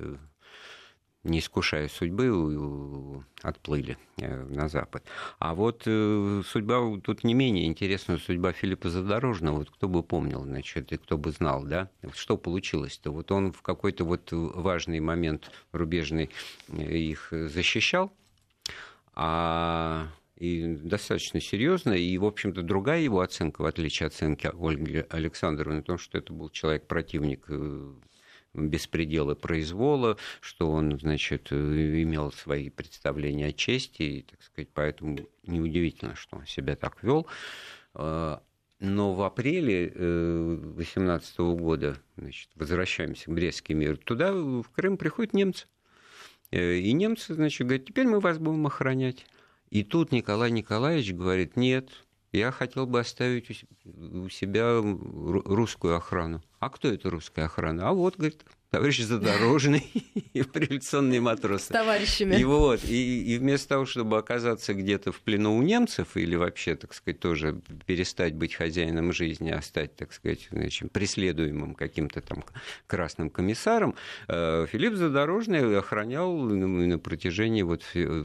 не 1.24 1.40
искушая 1.40 1.88
судьбы, 1.88 3.24
отплыли 3.42 3.98
э, 4.16 4.44
на 4.44 4.68
Запад. 4.68 5.04
А 5.38 5.54
вот 5.54 5.82
э, 5.86 6.42
судьба, 6.46 6.98
тут 7.02 7.24
не 7.24 7.34
менее 7.34 7.66
интересная 7.66 8.18
судьба 8.18 8.52
Филиппа 8.52 8.88
Задорожного, 8.88 9.58
вот 9.58 9.70
кто 9.70 9.88
бы 9.88 10.02
помнил, 10.02 10.42
значит, 10.44 10.92
и 10.92 10.96
кто 10.96 11.18
бы 11.18 11.30
знал, 11.32 11.64
да, 11.64 11.90
что 12.14 12.36
получилось-то. 12.36 13.10
Вот 13.10 13.30
он 13.32 13.52
в 13.52 13.60
какой-то 13.62 14.04
вот 14.04 14.28
важный 14.32 15.00
момент 15.00 15.50
рубежный 15.72 16.30
э, 16.68 16.96
их 16.96 17.28
защищал, 17.30 18.12
а 19.14 20.08
и 20.36 20.74
достаточно 20.74 21.38
серьезно. 21.38 21.92
И, 21.92 22.16
в 22.16 22.24
общем-то, 22.24 22.62
другая 22.62 23.00
его 23.00 23.20
оценка, 23.20 23.60
в 23.60 23.66
отличие 23.66 24.06
от 24.06 24.14
оценки 24.14 24.50
Ольги 24.58 25.04
Александровны, 25.10 25.80
о 25.80 25.82
том, 25.82 25.98
что 25.98 26.16
это 26.16 26.32
был 26.32 26.48
человек-противник 26.48 27.44
беспредела 28.54 29.34
произвола, 29.34 30.16
что 30.40 30.70
он, 30.70 30.98
значит, 30.98 31.52
имел 31.52 32.32
свои 32.32 32.70
представления 32.70 33.46
о 33.46 33.52
чести, 33.52 34.02
и, 34.02 34.22
так 34.22 34.42
сказать, 34.42 34.68
поэтому 34.74 35.18
неудивительно, 35.44 36.16
что 36.16 36.36
он 36.36 36.46
себя 36.46 36.76
так 36.76 37.02
вел. 37.02 37.26
А, 37.94 38.42
но 38.80 39.12
в 39.12 39.22
апреле 39.22 39.90
2018 39.90 41.34
э, 41.38 41.42
года, 41.54 41.96
значит, 42.16 42.48
возвращаемся 42.54 43.26
к 43.26 43.34
Брестский 43.34 43.74
мир, 43.74 43.98
туда, 43.98 44.32
в 44.32 44.64
Крым, 44.74 44.96
приходят 44.96 45.34
немцы. 45.34 45.66
Э, 46.50 46.76
и 46.76 46.92
немцы, 46.92 47.34
значит, 47.34 47.66
говорят, 47.66 47.86
теперь 47.86 48.06
мы 48.06 48.20
вас 48.20 48.38
будем 48.38 48.66
охранять. 48.66 49.26
И 49.68 49.84
тут 49.84 50.12
Николай 50.12 50.50
Николаевич 50.50 51.12
говорит, 51.12 51.56
нет, 51.56 51.90
я 52.32 52.52
хотел 52.52 52.86
бы 52.86 53.00
оставить 53.00 53.64
у 53.84 54.28
себя 54.28 54.80
русскую 54.80 55.96
охрану. 55.96 56.42
А 56.58 56.70
кто 56.70 56.88
это 56.88 57.10
русская 57.10 57.46
охрана? 57.46 57.88
А 57.88 57.92
вот, 57.92 58.16
говорит, 58.16 58.44
товарищ 58.70 59.00
Задорожный 59.00 59.84
и 60.32 60.42
революционные 60.42 61.20
матросы. 61.20 61.64
С 61.64 61.68
товарищами. 61.68 62.36
И 62.36 62.44
вот, 62.44 62.84
и, 62.84 63.34
и 63.34 63.38
вместо 63.38 63.70
того, 63.70 63.84
чтобы 63.84 64.16
оказаться 64.16 64.74
где-то 64.74 65.10
в 65.10 65.20
плену 65.20 65.56
у 65.56 65.62
немцев 65.62 66.16
или 66.16 66.36
вообще, 66.36 66.76
так 66.76 66.94
сказать, 66.94 67.18
тоже 67.18 67.60
перестать 67.86 68.34
быть 68.34 68.54
хозяином 68.54 69.12
жизни, 69.12 69.50
а 69.50 69.60
стать, 69.60 69.96
так 69.96 70.12
сказать, 70.12 70.48
значит, 70.52 70.92
преследуемым 70.92 71.74
каким-то 71.74 72.20
там 72.20 72.44
красным 72.86 73.28
комиссаром, 73.28 73.96
э, 74.28 74.66
Филипп 74.70 74.94
Задорожный 74.94 75.78
охранял 75.78 76.32
на 76.36 76.98
протяжении 76.98 77.62
вот 77.62 77.82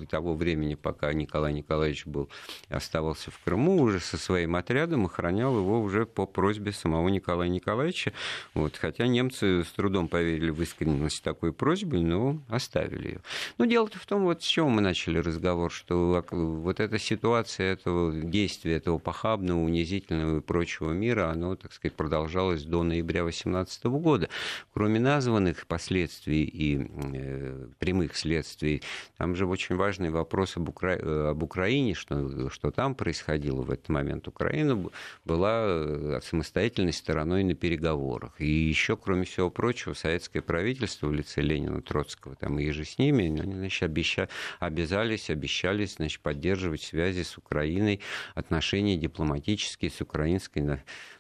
того 0.10 0.36
времени, 0.36 0.76
пока 0.76 1.12
Николай 1.14 1.54
Николаевич 1.54 2.06
был, 2.06 2.30
оставался 2.70 3.32
в 3.32 3.40
Крыму, 3.40 3.82
уже 3.82 4.00
со 4.00 4.18
своим 4.18 4.56
отрядом 4.56 5.06
охранял 5.06 5.58
его 5.58 5.82
уже 5.82 6.06
по 6.06 6.28
просьбе 6.28 6.72
самого 6.72 7.10
Николая 7.10 7.50
Николаевича. 7.50 8.14
Вот, 8.54 8.78
хотя 8.78 9.08
немцы 9.08 9.64
с 9.64 9.68
трудом 9.72 10.08
поверили 10.08 10.35
поверили 10.36 10.52
в 10.52 10.62
искренность 10.62 11.24
такой 11.24 11.54
просьбы, 11.54 12.02
но 12.02 12.42
оставили 12.50 13.08
ее. 13.08 13.20
Но 13.58 13.66
дело-то 13.66 14.00
в 14.00 14.06
том, 14.06 14.24
вот 14.24 14.44
с 14.44 14.46
чего 14.46 14.70
мы 14.70 14.82
начали 14.82 15.20
разговор, 15.20 15.72
что 15.72 16.24
вот 16.32 16.80
эта 16.80 17.00
ситуация 17.00 17.74
этого 17.74 18.14
действия, 18.14 18.76
этого 18.76 18.98
похабного, 18.98 19.60
унизительного 19.60 20.38
и 20.38 20.42
прочего 20.42 20.92
мира, 20.92 21.30
оно, 21.32 21.56
так 21.56 21.74
сказать, 21.74 21.96
продолжалось 21.96 22.64
до 22.64 22.84
ноября 22.84 23.24
2018 23.24 23.86
года. 23.86 24.30
Кроме 24.74 25.00
названных 25.00 25.68
последствий 25.68 26.44
и 26.44 26.88
э, 27.14 27.68
прямых 27.80 28.16
следствий, 28.18 28.82
там 29.18 29.36
же 29.36 29.46
очень 29.46 29.76
важный 29.76 30.10
вопрос 30.10 30.58
об, 30.58 30.70
Укра... 30.70 31.30
об 31.30 31.44
Украине, 31.44 31.94
что, 31.94 32.50
что 32.50 32.72
там 32.72 32.96
происходило 32.96 33.62
в 33.62 33.72
этот 33.72 33.90
момент. 33.90 34.28
Украина 34.28 34.90
была 35.24 35.64
э, 35.66 36.20
самостоятельной 36.24 36.94
стороной 36.94 37.44
на 37.44 37.56
переговорах. 37.56 38.34
И 38.40 38.48
еще, 38.48 38.98
кроме 38.98 39.24
всего 39.24 39.50
прочего, 39.50 39.94
советское 40.26 40.42
правительство 40.42 41.08
в 41.08 41.14
лице 41.14 41.42
Ленина, 41.42 41.82
Троцкого, 41.82 42.36
там 42.36 42.58
и 42.60 42.72
же 42.72 42.84
с 42.84 42.98
ними, 42.98 43.40
они 43.40 43.54
значит, 43.54 43.84
обеща... 43.84 44.28
обязались, 44.60 45.30
обещались 45.30 45.96
значит, 45.96 46.22
поддерживать 46.22 46.82
связи 46.82 47.22
с 47.22 47.38
Украиной, 47.38 48.02
отношения 48.34 48.98
дипломатические 48.98 49.92
с 49.92 50.02
украинской 50.02 50.80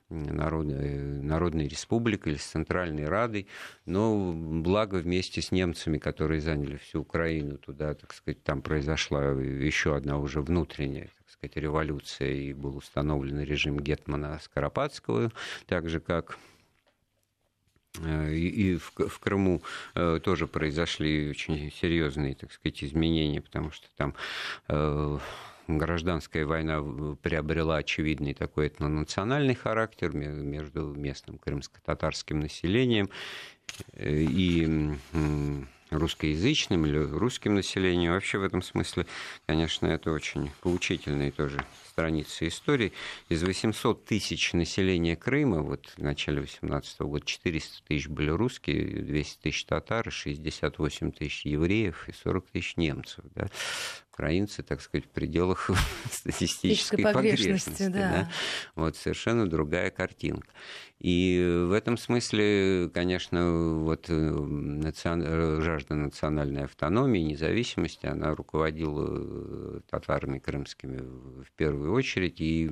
Народной, 0.10 1.00
Народной 1.22 1.68
Республикой 1.68 2.34
или 2.34 2.40
с 2.40 2.46
Центральной 2.46 3.06
Радой, 3.06 3.48
но 3.86 4.34
благо 4.34 4.96
вместе 4.96 5.42
с 5.42 5.52
немцами, 5.52 6.00
которые 6.00 6.42
заняли 6.42 6.78
всю 6.78 7.02
Украину, 7.02 7.58
туда, 7.58 7.94
так 7.94 8.14
сказать, 8.14 8.44
там 8.44 8.62
произошла 8.62 9.24
еще 9.24 9.96
одна 9.96 10.18
уже 10.18 10.42
внутренняя 10.42 11.10
так 11.18 11.30
сказать, 11.30 11.58
революция, 11.58 12.32
и 12.32 12.54
был 12.54 12.78
установлен 12.78 13.42
режим 13.42 13.80
Гетмана 13.80 14.40
Скоропадского, 14.40 15.32
так 15.66 15.90
же, 15.90 16.00
как 16.00 16.32
э, 16.32 16.55
и 18.04 18.78
в, 18.78 19.20
Крыму 19.20 19.62
э, 19.94 20.20
тоже 20.24 20.48
произошли 20.48 21.30
очень 21.30 21.72
серьезные, 21.72 22.36
так 22.36 22.52
сказать, 22.52 22.84
изменения, 22.84 23.42
потому 23.42 23.72
что 23.72 23.88
там 23.98 24.14
э, 24.68 25.18
гражданская 25.68 26.46
война 26.46 26.82
приобрела 27.22 27.78
очевидный 27.78 28.34
такой 28.34 28.68
этнонациональный 28.68 29.56
характер 29.56 30.12
между 30.14 30.94
местным 30.94 31.38
крымско-татарским 31.38 32.40
населением 32.40 33.10
э, 33.94 34.22
и 34.22 34.98
русскоязычным 35.92 36.86
или 36.86 36.98
русским 36.98 37.56
населением. 37.56 38.14
Вообще 38.14 38.38
в 38.38 38.44
этом 38.44 38.62
смысле, 38.62 39.06
конечно, 39.46 39.88
это 39.88 40.12
очень 40.12 40.52
поучительные 40.62 41.32
тоже 41.32 41.64
страницы 41.96 42.50
истории. 42.50 42.92
Из 43.30 43.42
800 43.42 44.04
тысяч 44.04 44.52
населения 44.52 45.16
Крыма, 45.16 45.62
вот 45.62 45.94
в 45.96 46.02
начале 46.02 46.42
18 46.42 47.00
года 47.00 47.26
400 47.26 47.84
тысяч 47.88 48.10
были 48.10 48.32
русские, 48.32 49.02
200 49.02 49.42
тысяч 49.42 49.64
татар, 49.64 50.12
68 50.12 51.12
тысяч 51.14 51.46
евреев 51.46 52.10
и 52.10 52.12
40 52.12 52.48
тысяч 52.52 52.76
немцев. 52.76 53.24
Да 53.34 53.48
украинцы, 54.16 54.64
так 54.64 54.82
сказать, 54.82 55.06
в 55.06 55.10
пределах 55.10 55.70
статистической 56.12 57.04
погрешности. 57.04 57.44
погрешности 57.44 57.88
да. 57.88 58.12
Да? 58.12 58.32
Вот 58.76 58.96
совершенно 58.96 59.50
другая 59.50 59.92
картинка. 59.92 60.48
И 61.00 61.66
в 61.68 61.74
этом 61.74 61.98
смысле, 61.98 62.90
конечно, 62.94 63.80
вот 63.80 64.06
э, 64.10 64.14
национ... 64.14 65.62
Жажда 65.62 65.96
национальной 65.96 66.64
автономии, 66.64 67.20
независимости, 67.20 68.06
она 68.06 68.34
руководила 68.34 69.08
э, 69.10 69.80
татарами 69.90 70.40
крымскими 70.40 71.00
в 71.00 71.52
первую 71.58 71.85
очередь, 71.94 72.40
и 72.40 72.68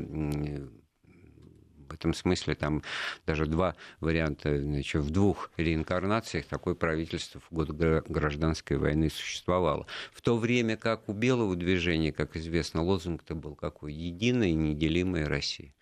в 1.93 1.93
этом 1.93 2.13
смысле 2.13 2.55
там 2.55 2.81
даже 3.25 3.45
два 3.45 3.75
варианта, 3.99 4.59
значит, 4.59 5.01
в 5.01 5.11
двух 5.11 5.51
реинкарнациях 5.57 6.45
такое 6.45 6.75
правительство 6.75 7.39
в 7.39 7.53
год 7.53 7.69
гражданской 7.69 8.77
войны 8.77 9.09
существовало. 9.09 9.85
В 10.11 10.21
то 10.21 10.37
время 10.37 10.75
как 10.75 11.07
у 11.07 11.13
белого 11.13 11.55
движения, 11.55 12.11
как 12.11 12.35
известно, 12.35 12.81
лозунг-то 12.81 13.35
был 13.35 13.55
какой? 13.55 13.93
Единая 13.93 14.49
и 14.49 14.53
неделимая 14.53 15.27
Россия. 15.27 15.73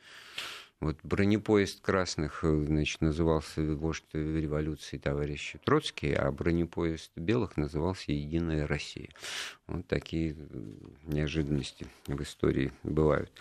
Вот 0.82 0.98
бронепоезд 1.04 1.80
красных, 1.82 2.44
э, 2.44 2.64
значит, 2.66 3.02
назывался 3.02 3.62
вождь 3.62 4.04
революции 4.14 4.98
товарищ 4.98 5.54
Троцкий, 5.64 6.12
а 6.12 6.32
бронепоезд 6.32 7.12
белых 7.16 7.56
назывался 7.56 8.12
«Единая 8.12 8.66
Россия». 8.66 9.10
Вот 9.72 9.88
такие 9.88 10.36
э, 10.38 10.62
неожиданности 11.06 11.88
в 12.08 12.22
истории 12.22 12.72
бывают. 12.84 13.32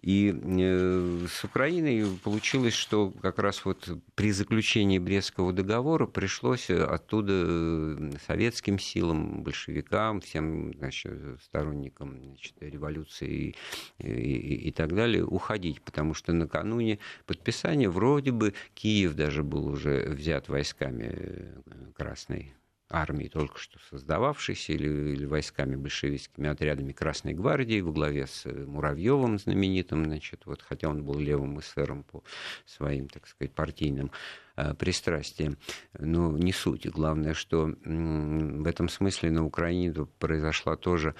И 0.00 0.34
э, 0.34 1.26
с 1.30 1.44
Украиной 1.44 2.06
получилось, 2.22 2.74
что 2.74 3.10
как 3.10 3.38
раз 3.38 3.64
вот 3.64 3.88
при 4.14 4.32
заключении 4.32 4.98
Брестского 4.98 5.52
договора 5.52 6.06
пришлось 6.06 6.70
оттуда 6.70 8.18
советским 8.26 8.78
силам, 8.78 9.42
большевикам, 9.42 10.20
всем 10.20 10.72
значит, 10.74 11.12
сторонникам 11.42 12.20
значит, 12.22 12.54
революции 12.60 13.54
и, 13.98 14.06
и, 14.06 14.68
и 14.68 14.70
так 14.72 14.94
далее 14.94 15.24
уходить, 15.24 15.82
потому 15.82 16.14
что 16.14 16.32
накануне 16.32 16.98
подписания 17.26 17.88
вроде 17.88 18.32
бы 18.32 18.54
Киев 18.74 19.14
даже 19.14 19.42
был 19.42 19.66
уже 19.66 20.08
взят 20.08 20.48
войсками 20.48 21.10
э, 21.10 21.54
Красной 21.94 22.54
армии, 22.94 23.28
только 23.28 23.58
что 23.58 23.78
создававшейся, 23.90 24.72
или, 24.72 24.88
или 24.88 25.26
войсками 25.26 25.76
большевистскими 25.76 26.48
отрядами 26.48 26.92
Красной 26.92 27.34
гвардии 27.34 27.80
во 27.80 27.92
главе 27.92 28.26
с 28.26 28.46
э, 28.46 28.52
Муравьевым 28.52 29.38
знаменитым, 29.38 30.04
значит, 30.04 30.42
вот, 30.46 30.62
хотя 30.62 30.88
он 30.88 31.04
был 31.04 31.18
левым 31.18 31.58
эсером 31.60 32.04
по 32.04 32.22
своим, 32.64 33.08
так 33.08 33.26
сказать, 33.26 33.52
партийным 33.52 34.10
Э, 34.56 34.72
пристрастием. 34.72 35.58
Но 35.98 36.38
не 36.38 36.52
суть. 36.52 36.86
Главное, 36.88 37.34
что 37.34 37.74
в 37.84 38.66
этом 38.68 38.88
смысле 38.88 39.32
на 39.32 39.44
Украине 39.44 39.92
произошла 40.20 40.76
тоже 40.76 41.16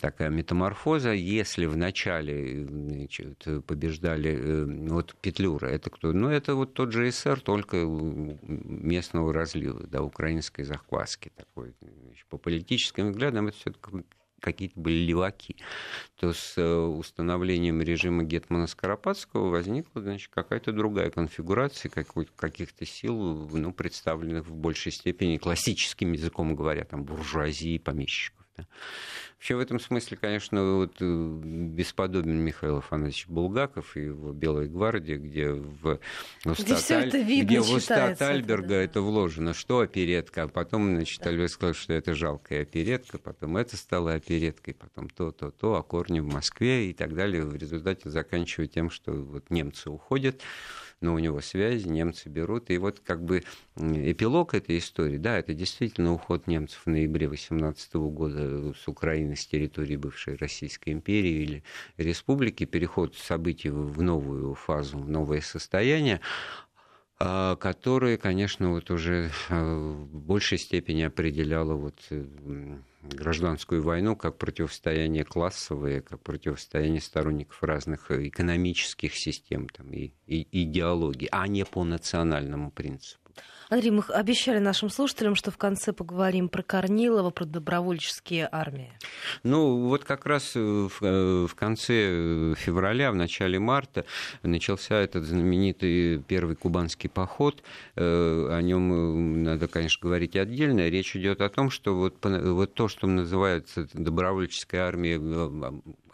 такая 0.00 0.30
метаморфоза. 0.30 1.12
Если 1.12 1.66
вначале 1.66 2.66
значит, 2.66 3.46
побеждали 3.64 4.32
э, 4.32 4.64
вот 4.88 5.14
Петлюра, 5.20 5.66
это 5.66 5.88
кто? 5.90 6.12
Ну, 6.12 6.30
это 6.30 6.56
вот 6.56 6.74
тот 6.74 6.90
же 6.90 7.08
СССР, 7.12 7.40
только 7.42 7.76
местного 7.76 9.32
разлива, 9.32 9.86
да, 9.86 10.02
украинской 10.02 10.64
захватки 10.64 11.30
такой. 11.36 11.74
По 12.28 12.38
политическим 12.38 13.12
взглядам 13.12 13.46
это 13.46 13.56
все 13.56 13.72
какие-то 14.40 14.78
были 14.78 14.96
леваки, 14.96 15.56
то 16.16 16.32
с 16.32 16.54
э, 16.56 16.74
установлением 16.74 17.82
режима 17.82 18.24
Гетмана 18.24 18.66
Скоропадского 18.66 19.50
возникла 19.50 20.02
значит, 20.02 20.30
какая-то 20.32 20.72
другая 20.72 21.10
конфигурация 21.10 21.90
каких-то 21.90 22.86
сил, 22.86 23.14
ну, 23.52 23.72
представленных 23.72 24.46
в 24.46 24.54
большей 24.54 24.92
степени 24.92 25.38
классическим 25.38 26.12
языком 26.12 26.54
говоря, 26.54 26.84
там, 26.84 27.04
буржуазии, 27.04 27.78
помещиков. 27.78 28.37
Вообще 29.38 29.54
в 29.54 29.60
этом 29.60 29.78
смысле, 29.78 30.16
конечно, 30.16 30.78
вот 30.78 30.96
э, 30.98 31.40
бесподобен 31.44 32.38
Михаил 32.38 32.78
Афанасьевич 32.78 33.28
Булгаков 33.28 33.96
и 33.96 34.06
его 34.06 34.32
«Белая 34.32 34.66
гвардия», 34.66 35.16
где 35.16 35.50
в 35.52 36.00
устат, 36.44 36.90
Аль... 36.90 37.10
где 37.10 37.60
в 37.60 37.70
устат 37.70 38.20
Альберга 38.20 38.64
это, 38.64 38.68
да. 38.68 38.82
это 38.82 39.00
вложено, 39.00 39.54
что 39.54 39.78
оперетка, 39.78 40.42
а 40.42 40.48
потом, 40.48 40.96
значит, 40.96 41.22
да. 41.22 41.30
Альберг 41.30 41.50
сказал, 41.50 41.74
что 41.74 41.92
это 41.92 42.14
жалкая 42.14 42.62
оперетка, 42.62 43.18
потом 43.18 43.56
это 43.56 43.76
стало 43.76 44.14
опереткой, 44.14 44.74
потом 44.74 45.08
то, 45.08 45.30
то, 45.30 45.52
то, 45.52 45.76
а 45.76 45.84
корни 45.84 46.18
в 46.18 46.26
Москве 46.26 46.90
и 46.90 46.92
так 46.92 47.14
далее. 47.14 47.44
В 47.44 47.54
результате 47.54 48.10
заканчивая 48.10 48.66
тем, 48.66 48.90
что 48.90 49.12
вот 49.12 49.50
немцы 49.50 49.88
уходят, 49.88 50.42
но 51.00 51.14
у 51.14 51.18
него 51.18 51.40
связи, 51.40 51.86
немцы 51.88 52.28
берут. 52.28 52.70
И 52.70 52.78
вот 52.78 53.00
как 53.00 53.22
бы 53.22 53.42
эпилог 53.76 54.54
этой 54.54 54.78
истории, 54.78 55.18
да, 55.18 55.38
это 55.38 55.54
действительно 55.54 56.12
уход 56.12 56.46
немцев 56.46 56.82
в 56.84 56.90
ноябре 56.90 57.28
18 57.28 57.94
года 57.94 58.74
с 58.74 58.88
Украины, 58.88 59.36
с 59.36 59.46
территории 59.46 59.96
бывшей 59.96 60.36
Российской 60.36 60.90
империи 60.90 61.42
или 61.42 61.64
республики, 61.96 62.64
переход 62.64 63.14
событий 63.16 63.70
в 63.70 64.02
новую 64.02 64.54
фазу, 64.54 64.98
в 64.98 65.08
новое 65.08 65.40
состояние 65.40 66.20
а, 67.20 67.56
которое, 67.56 68.16
конечно, 68.16 68.70
вот 68.70 68.90
уже 68.90 69.30
а, 69.48 69.62
в 69.62 70.20
большей 70.20 70.58
степени 70.58 71.02
определяло 71.02 71.74
вот 71.74 71.98
э, 72.10 72.24
гражданскую 73.02 73.82
войну 73.82 74.14
как 74.14 74.38
противостояние 74.38 75.24
классовое, 75.24 76.00
как 76.00 76.22
противостояние 76.22 77.00
сторонников 77.00 77.60
разных 77.62 78.12
экономических 78.12 79.14
систем 79.14 79.68
там, 79.68 79.92
и, 79.92 80.12
и 80.26 80.46
идеологий, 80.62 81.28
а 81.32 81.48
не 81.48 81.64
по 81.64 81.82
национальному 81.82 82.70
принципу. 82.70 83.27
Андрей, 83.70 83.90
мы 83.90 84.02
обещали 84.08 84.60
нашим 84.60 84.88
слушателям, 84.88 85.34
что 85.34 85.50
в 85.50 85.58
конце 85.58 85.92
поговорим 85.92 86.48
про 86.48 86.62
Корнилова, 86.62 87.28
про 87.28 87.44
добровольческие 87.44 88.48
армии. 88.50 88.90
Ну, 89.42 89.88
вот 89.88 90.04
как 90.04 90.24
раз 90.24 90.52
э, 90.56 90.58
в, 90.58 91.02
э, 91.02 91.46
в 91.46 91.54
конце 91.54 92.54
февраля, 92.56 93.12
в 93.12 93.14
начале 93.14 93.58
марта 93.58 94.06
начался 94.42 94.94
этот 94.96 95.24
знаменитый 95.24 96.22
первый 96.26 96.56
кубанский 96.56 97.10
поход. 97.10 97.62
Э, 97.94 98.48
о 98.50 98.62
нем 98.62 99.42
надо, 99.42 99.68
конечно, 99.68 100.00
говорить 100.02 100.34
отдельно. 100.34 100.88
Речь 100.88 101.14
идет 101.14 101.42
о 101.42 101.50
том, 101.50 101.68
что 101.68 101.94
вот, 101.94 102.24
вот 102.24 102.72
то, 102.72 102.88
что 102.88 103.06
называется 103.06 103.86
добровольческая 103.92 104.86
армия 104.86 105.20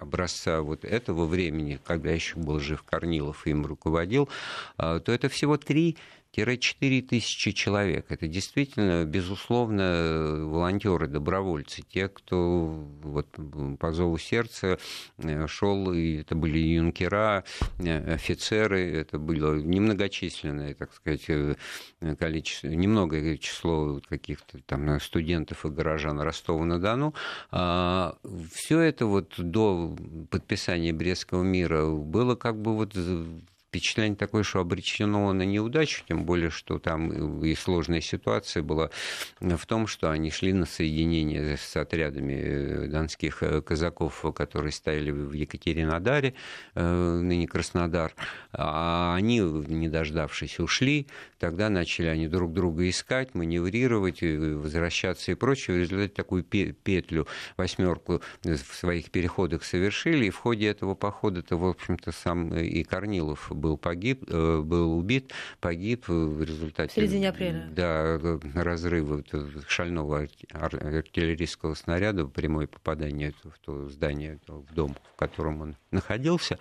образца 0.01 0.61
вот 0.61 0.85
этого 0.85 1.27
времени, 1.27 1.79
когда 1.85 2.11
еще 2.11 2.37
был 2.37 2.59
жив 2.59 2.83
Корнилов 2.83 3.47
и 3.47 3.51
им 3.51 3.65
руководил, 3.65 4.29
то 4.77 5.03
это 5.07 5.29
всего 5.29 5.57
три 5.57 5.97
4 6.35 7.03
тысячи 7.03 7.53
человек. 7.53 8.07
Это 8.09 8.27
действительно, 8.27 9.05
безусловно, 9.05 10.45
волонтеры, 10.47 11.07
добровольцы, 11.07 11.83
те, 11.83 12.09
кто 12.09 12.87
вот 13.03 13.29
по 13.79 13.93
зову 13.93 14.19
сердца 14.19 14.79
э, 15.19 15.47
шел, 15.47 15.93
и 15.93 16.17
это 16.17 16.35
были 16.35 16.59
юнкера, 16.59 17.45
э, 17.79 18.15
офицеры, 18.15 18.93
это 18.93 19.19
было 19.19 19.55
немногочисленное, 19.55 20.75
так 20.75 20.93
сказать, 20.93 21.25
э, 21.29 21.55
количество, 22.19 22.69
немногое 22.69 23.37
число 23.39 24.01
каких-то 24.09 24.59
там 24.67 25.01
студентов 25.01 25.65
и 25.65 25.69
горожан 25.69 26.21
Ростова-на-Дону. 26.21 27.15
А, 27.51 28.17
Все 28.53 28.81
это 28.81 29.07
вот 29.07 29.35
до 29.39 29.97
подписания 30.31 30.93
Брестского 30.93 31.43
мира 31.43 31.87
было 31.87 32.35
как 32.35 32.61
бы 32.61 32.75
вот 32.75 32.95
впечатление 33.75 34.15
такое, 34.15 34.45
что 34.45 34.61
обречено 34.61 35.33
на 35.33 35.43
неудачу, 35.43 36.05
тем 36.07 36.25
более, 36.25 36.51
что 36.51 36.79
там 36.79 37.43
и 37.43 37.57
сложная 37.57 38.01
ситуация 38.01 38.63
была 38.63 38.91
в 39.41 39.67
том, 39.67 39.89
что 39.89 40.13
они 40.13 40.31
шли 40.31 40.53
на 40.53 40.65
соединение 40.65 41.57
с 41.57 41.75
отрядами 41.77 42.35
э, 42.35 42.87
донских 42.87 43.43
э, 43.43 43.61
казаков, 43.63 44.25
которые 44.37 44.71
стояли 44.71 45.11
в 45.11 45.33
Екатеринодаре, 45.33 46.35
э, 46.77 47.19
ныне 47.21 47.49
Краснодар, 47.49 48.15
а 48.53 49.17
они, 49.17 49.41
не 49.41 49.89
дождавшись, 49.89 50.61
ушли, 50.61 51.09
тогда 51.41 51.69
начали 51.69 52.07
они 52.07 52.29
друг 52.29 52.53
друга 52.53 52.89
искать, 52.89 53.35
маневрировать, 53.35 54.23
возвращаться 54.23 55.33
и 55.33 55.35
прочее. 55.35 55.79
В 55.79 55.81
результате 55.81 56.15
такую 56.15 56.45
петлю, 56.45 57.27
восьмерку 57.57 58.23
в 58.45 58.57
своих 58.57 59.11
переходах 59.11 59.65
совершили, 59.65 60.27
и 60.27 60.31
в 60.31 60.37
ходе 60.37 60.69
этого 60.69 60.95
похода-то, 60.95 61.57
в 61.57 61.67
общем-то, 61.67 62.13
сам 62.13 62.55
и 62.55 62.85
Корнилов 62.85 63.51
был 63.65 63.79
погиб, 63.79 64.25
э, 64.29 64.61
был 64.61 64.99
убит, 64.99 65.33
погиб 65.61 66.07
в 66.07 66.43
результате... 66.43 66.93
В 66.93 66.95
середине 66.95 67.31
апреля. 67.31 67.67
Да, 67.71 68.21
разрыва 68.55 69.25
шального 69.67 70.29
артиллерийского 70.51 71.73
снаряда, 71.75 72.27
прямое 72.27 72.67
попадание 72.67 73.33
в 73.43 73.59
то 73.65 73.89
здание, 73.89 74.39
в 74.47 74.75
дом, 74.75 74.95
в 75.15 75.17
котором 75.17 75.63
он 75.63 75.77
находился. 75.91 76.59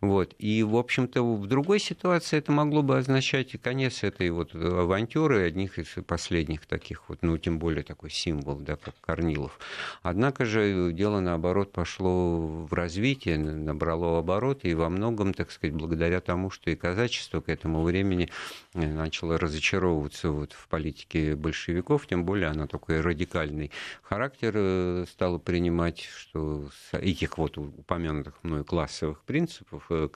Вот. 0.00 0.34
И, 0.38 0.62
в 0.62 0.76
общем-то, 0.76 1.22
в 1.22 1.46
другой 1.46 1.80
ситуации 1.80 2.38
это 2.38 2.50
могло 2.50 2.82
бы 2.82 2.96
означать 2.96 3.54
и 3.54 3.58
конец 3.58 4.02
этой 4.02 4.30
вот 4.30 4.54
авантюры, 4.54 5.42
одних 5.42 5.78
из 5.78 5.88
последних 6.06 6.64
таких 6.64 7.08
вот, 7.08 7.18
ну, 7.20 7.36
тем 7.36 7.58
более 7.58 7.82
такой 7.82 8.10
символ, 8.10 8.56
да, 8.56 8.76
как 8.76 8.94
Корнилов. 9.02 9.58
Однако 10.02 10.46
же 10.46 10.92
дело, 10.92 11.20
наоборот, 11.20 11.72
пошло 11.72 12.38
в 12.40 12.72
развитие, 12.72 13.36
набрало 13.36 14.18
обороты, 14.18 14.70
и 14.70 14.74
во 14.74 14.88
многом, 14.88 15.34
так 15.34 15.50
сказать, 15.50 15.76
благодаря 15.76 16.20
тому, 16.20 16.37
потому 16.38 16.50
что 16.50 16.70
и 16.70 16.76
казачество 16.76 17.40
к 17.40 17.48
этому 17.48 17.82
времени 17.82 18.30
э, 18.74 18.86
начало 18.86 19.38
разочаровываться 19.38 20.30
вот 20.30 20.52
в 20.52 20.68
политике 20.68 21.34
большевиков, 21.34 22.06
тем 22.06 22.24
более 22.24 22.46
она 22.46 22.68
такой 22.68 23.00
радикальный 23.00 23.72
характер 24.02 24.52
э, 24.54 25.04
стала 25.10 25.38
принимать, 25.38 26.02
что 26.02 26.70
с 26.70 26.96
этих 26.96 27.38
вот 27.38 27.58
упомянутых 27.58 28.34
мной 28.44 28.62
классовых 28.62 29.24
принципов 29.24 29.86
э, 29.90 30.08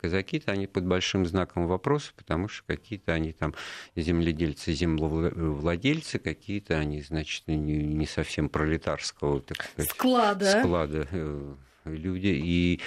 казаки-то 0.00 0.52
они 0.52 0.66
под 0.66 0.86
большим 0.86 1.26
знаком 1.26 1.66
вопроса, 1.66 2.12
потому 2.16 2.48
что 2.48 2.64
какие-то 2.66 3.12
они 3.12 3.32
там 3.32 3.54
земледельцы, 3.94 4.72
землевладельцы, 4.72 6.18
какие-то 6.18 6.78
они, 6.78 7.02
значит, 7.02 7.46
не 7.46 8.06
совсем 8.06 8.48
пролетарского, 8.48 9.42
так 9.42 9.62
сказать, 9.62 9.90
склада, 9.90 10.60
склада 10.62 11.08
люди. 11.84 12.28
И, 12.28 12.80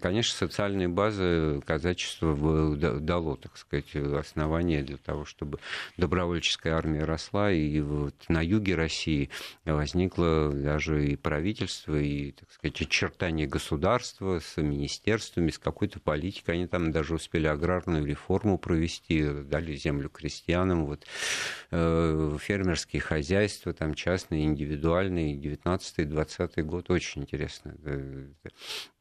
конечно, 0.00 0.36
социальная 0.36 0.88
база 0.88 1.60
казачества 1.64 2.76
дало, 3.00 3.36
так 3.36 3.56
сказать, 3.56 3.94
основания 3.96 4.82
для 4.82 4.96
того, 4.96 5.24
чтобы 5.24 5.58
добровольческая 5.96 6.74
армия 6.74 7.04
росла. 7.04 7.50
И 7.52 7.80
вот 7.80 8.14
на 8.28 8.42
юге 8.42 8.74
России 8.74 9.30
возникло 9.64 10.50
даже 10.52 11.06
и 11.06 11.16
правительство, 11.16 11.96
и, 11.96 12.32
так 12.32 12.50
сказать, 12.50 12.80
очертания 12.80 13.46
государства 13.46 14.40
с 14.40 14.60
министерствами, 14.60 15.50
с 15.50 15.58
какой-то 15.58 16.00
политикой. 16.00 16.52
Они 16.52 16.66
там 16.66 16.92
даже 16.92 17.14
успели 17.14 17.46
аграрную 17.46 18.04
реформу 18.04 18.58
провести, 18.58 19.24
дали 19.24 19.74
землю 19.74 20.08
крестьянам. 20.08 20.86
Вот, 20.86 21.06
э, 21.70 22.36
фермерские 22.40 23.02
хозяйства, 23.02 23.72
там 23.72 23.94
частные, 23.94 24.44
индивидуальные, 24.44 25.36
19-20 25.36 26.62
год, 26.62 26.90
очень 26.90 27.22
интересно 27.22 27.74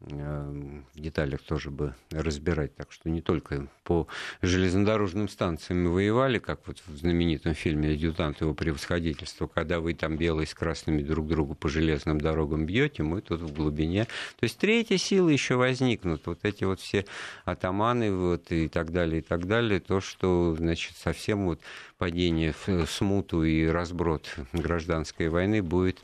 Эм, 0.02 0.86
в 0.94 1.00
деталях 1.00 1.42
тоже 1.42 1.72
бы 1.72 1.96
разбирать. 2.12 2.76
Так 2.76 2.92
что 2.92 3.10
не 3.10 3.22
только 3.22 3.68
по 3.84 4.08
железнодорожным 4.42 5.28
станциям 5.30 5.92
воевали, 5.92 6.38
как 6.38 6.68
вот 6.68 6.82
в 6.86 6.98
знаменитом 6.98 7.56
фильме 7.56 7.94
«Адъютант 7.94 8.42
его 8.42 8.54
превосходительства», 8.54 9.48
когда 9.48 9.80
вы 9.80 9.96
там 9.96 10.18
белые 10.18 10.46
с 10.46 10.54
красными 10.54 11.02
друг 11.02 11.28
другу 11.28 11.56
по 11.56 11.70
железным 11.70 12.22
дорогам 12.22 12.66
бьете, 12.66 13.02
мы 13.02 13.22
тут 13.22 13.42
в 13.42 13.54
глубине. 13.54 14.06
То 14.40 14.44
есть 14.44 14.60
третья 14.60 14.98
сила 14.98 15.30
еще 15.30 15.56
возникнут. 15.56 16.26
Вот 16.28 16.40
эти 16.44 16.64
вот 16.64 16.80
все 16.80 17.06
атаманы 17.46 18.14
вот, 18.14 18.52
и 18.52 18.68
так 18.68 18.92
далее, 18.92 19.20
и 19.20 19.24
так 19.24 19.48
далее. 19.48 19.80
То, 19.80 20.02
что, 20.02 20.56
значит, 20.56 20.98
совсем 20.98 21.46
вот 21.46 21.60
падение 21.98 22.54
в 22.66 22.86
смуту 22.88 23.44
и 23.44 23.66
разброд 23.68 24.36
гражданской 24.54 25.30
войны 25.30 25.62
будет 25.62 26.00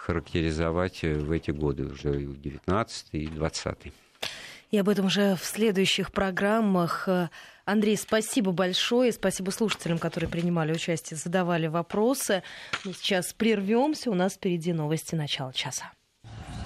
характеризовать 0.00 1.04
э, 1.04 1.14
в 1.14 1.30
эти 1.30 1.50
годы, 1.50 1.84
уже 1.84 2.22
и 2.22 2.26
19 2.26 3.06
и 3.12 3.26
20 3.26 3.92
и 4.70 4.78
об 4.78 4.88
этом 4.88 5.06
уже 5.06 5.34
в 5.34 5.44
следующих 5.44 6.12
программах. 6.12 7.08
Андрей, 7.64 7.96
спасибо 7.96 8.52
большое. 8.52 9.12
Спасибо 9.12 9.50
слушателям, 9.50 9.98
которые 9.98 10.30
принимали 10.30 10.72
участие, 10.72 11.16
задавали 11.18 11.66
вопросы. 11.66 12.42
Мы 12.84 12.92
сейчас 12.92 13.32
прервемся. 13.32 14.10
У 14.10 14.14
нас 14.14 14.34
впереди 14.34 14.72
новости 14.72 15.14
начала 15.16 15.52
часа. 15.52 15.90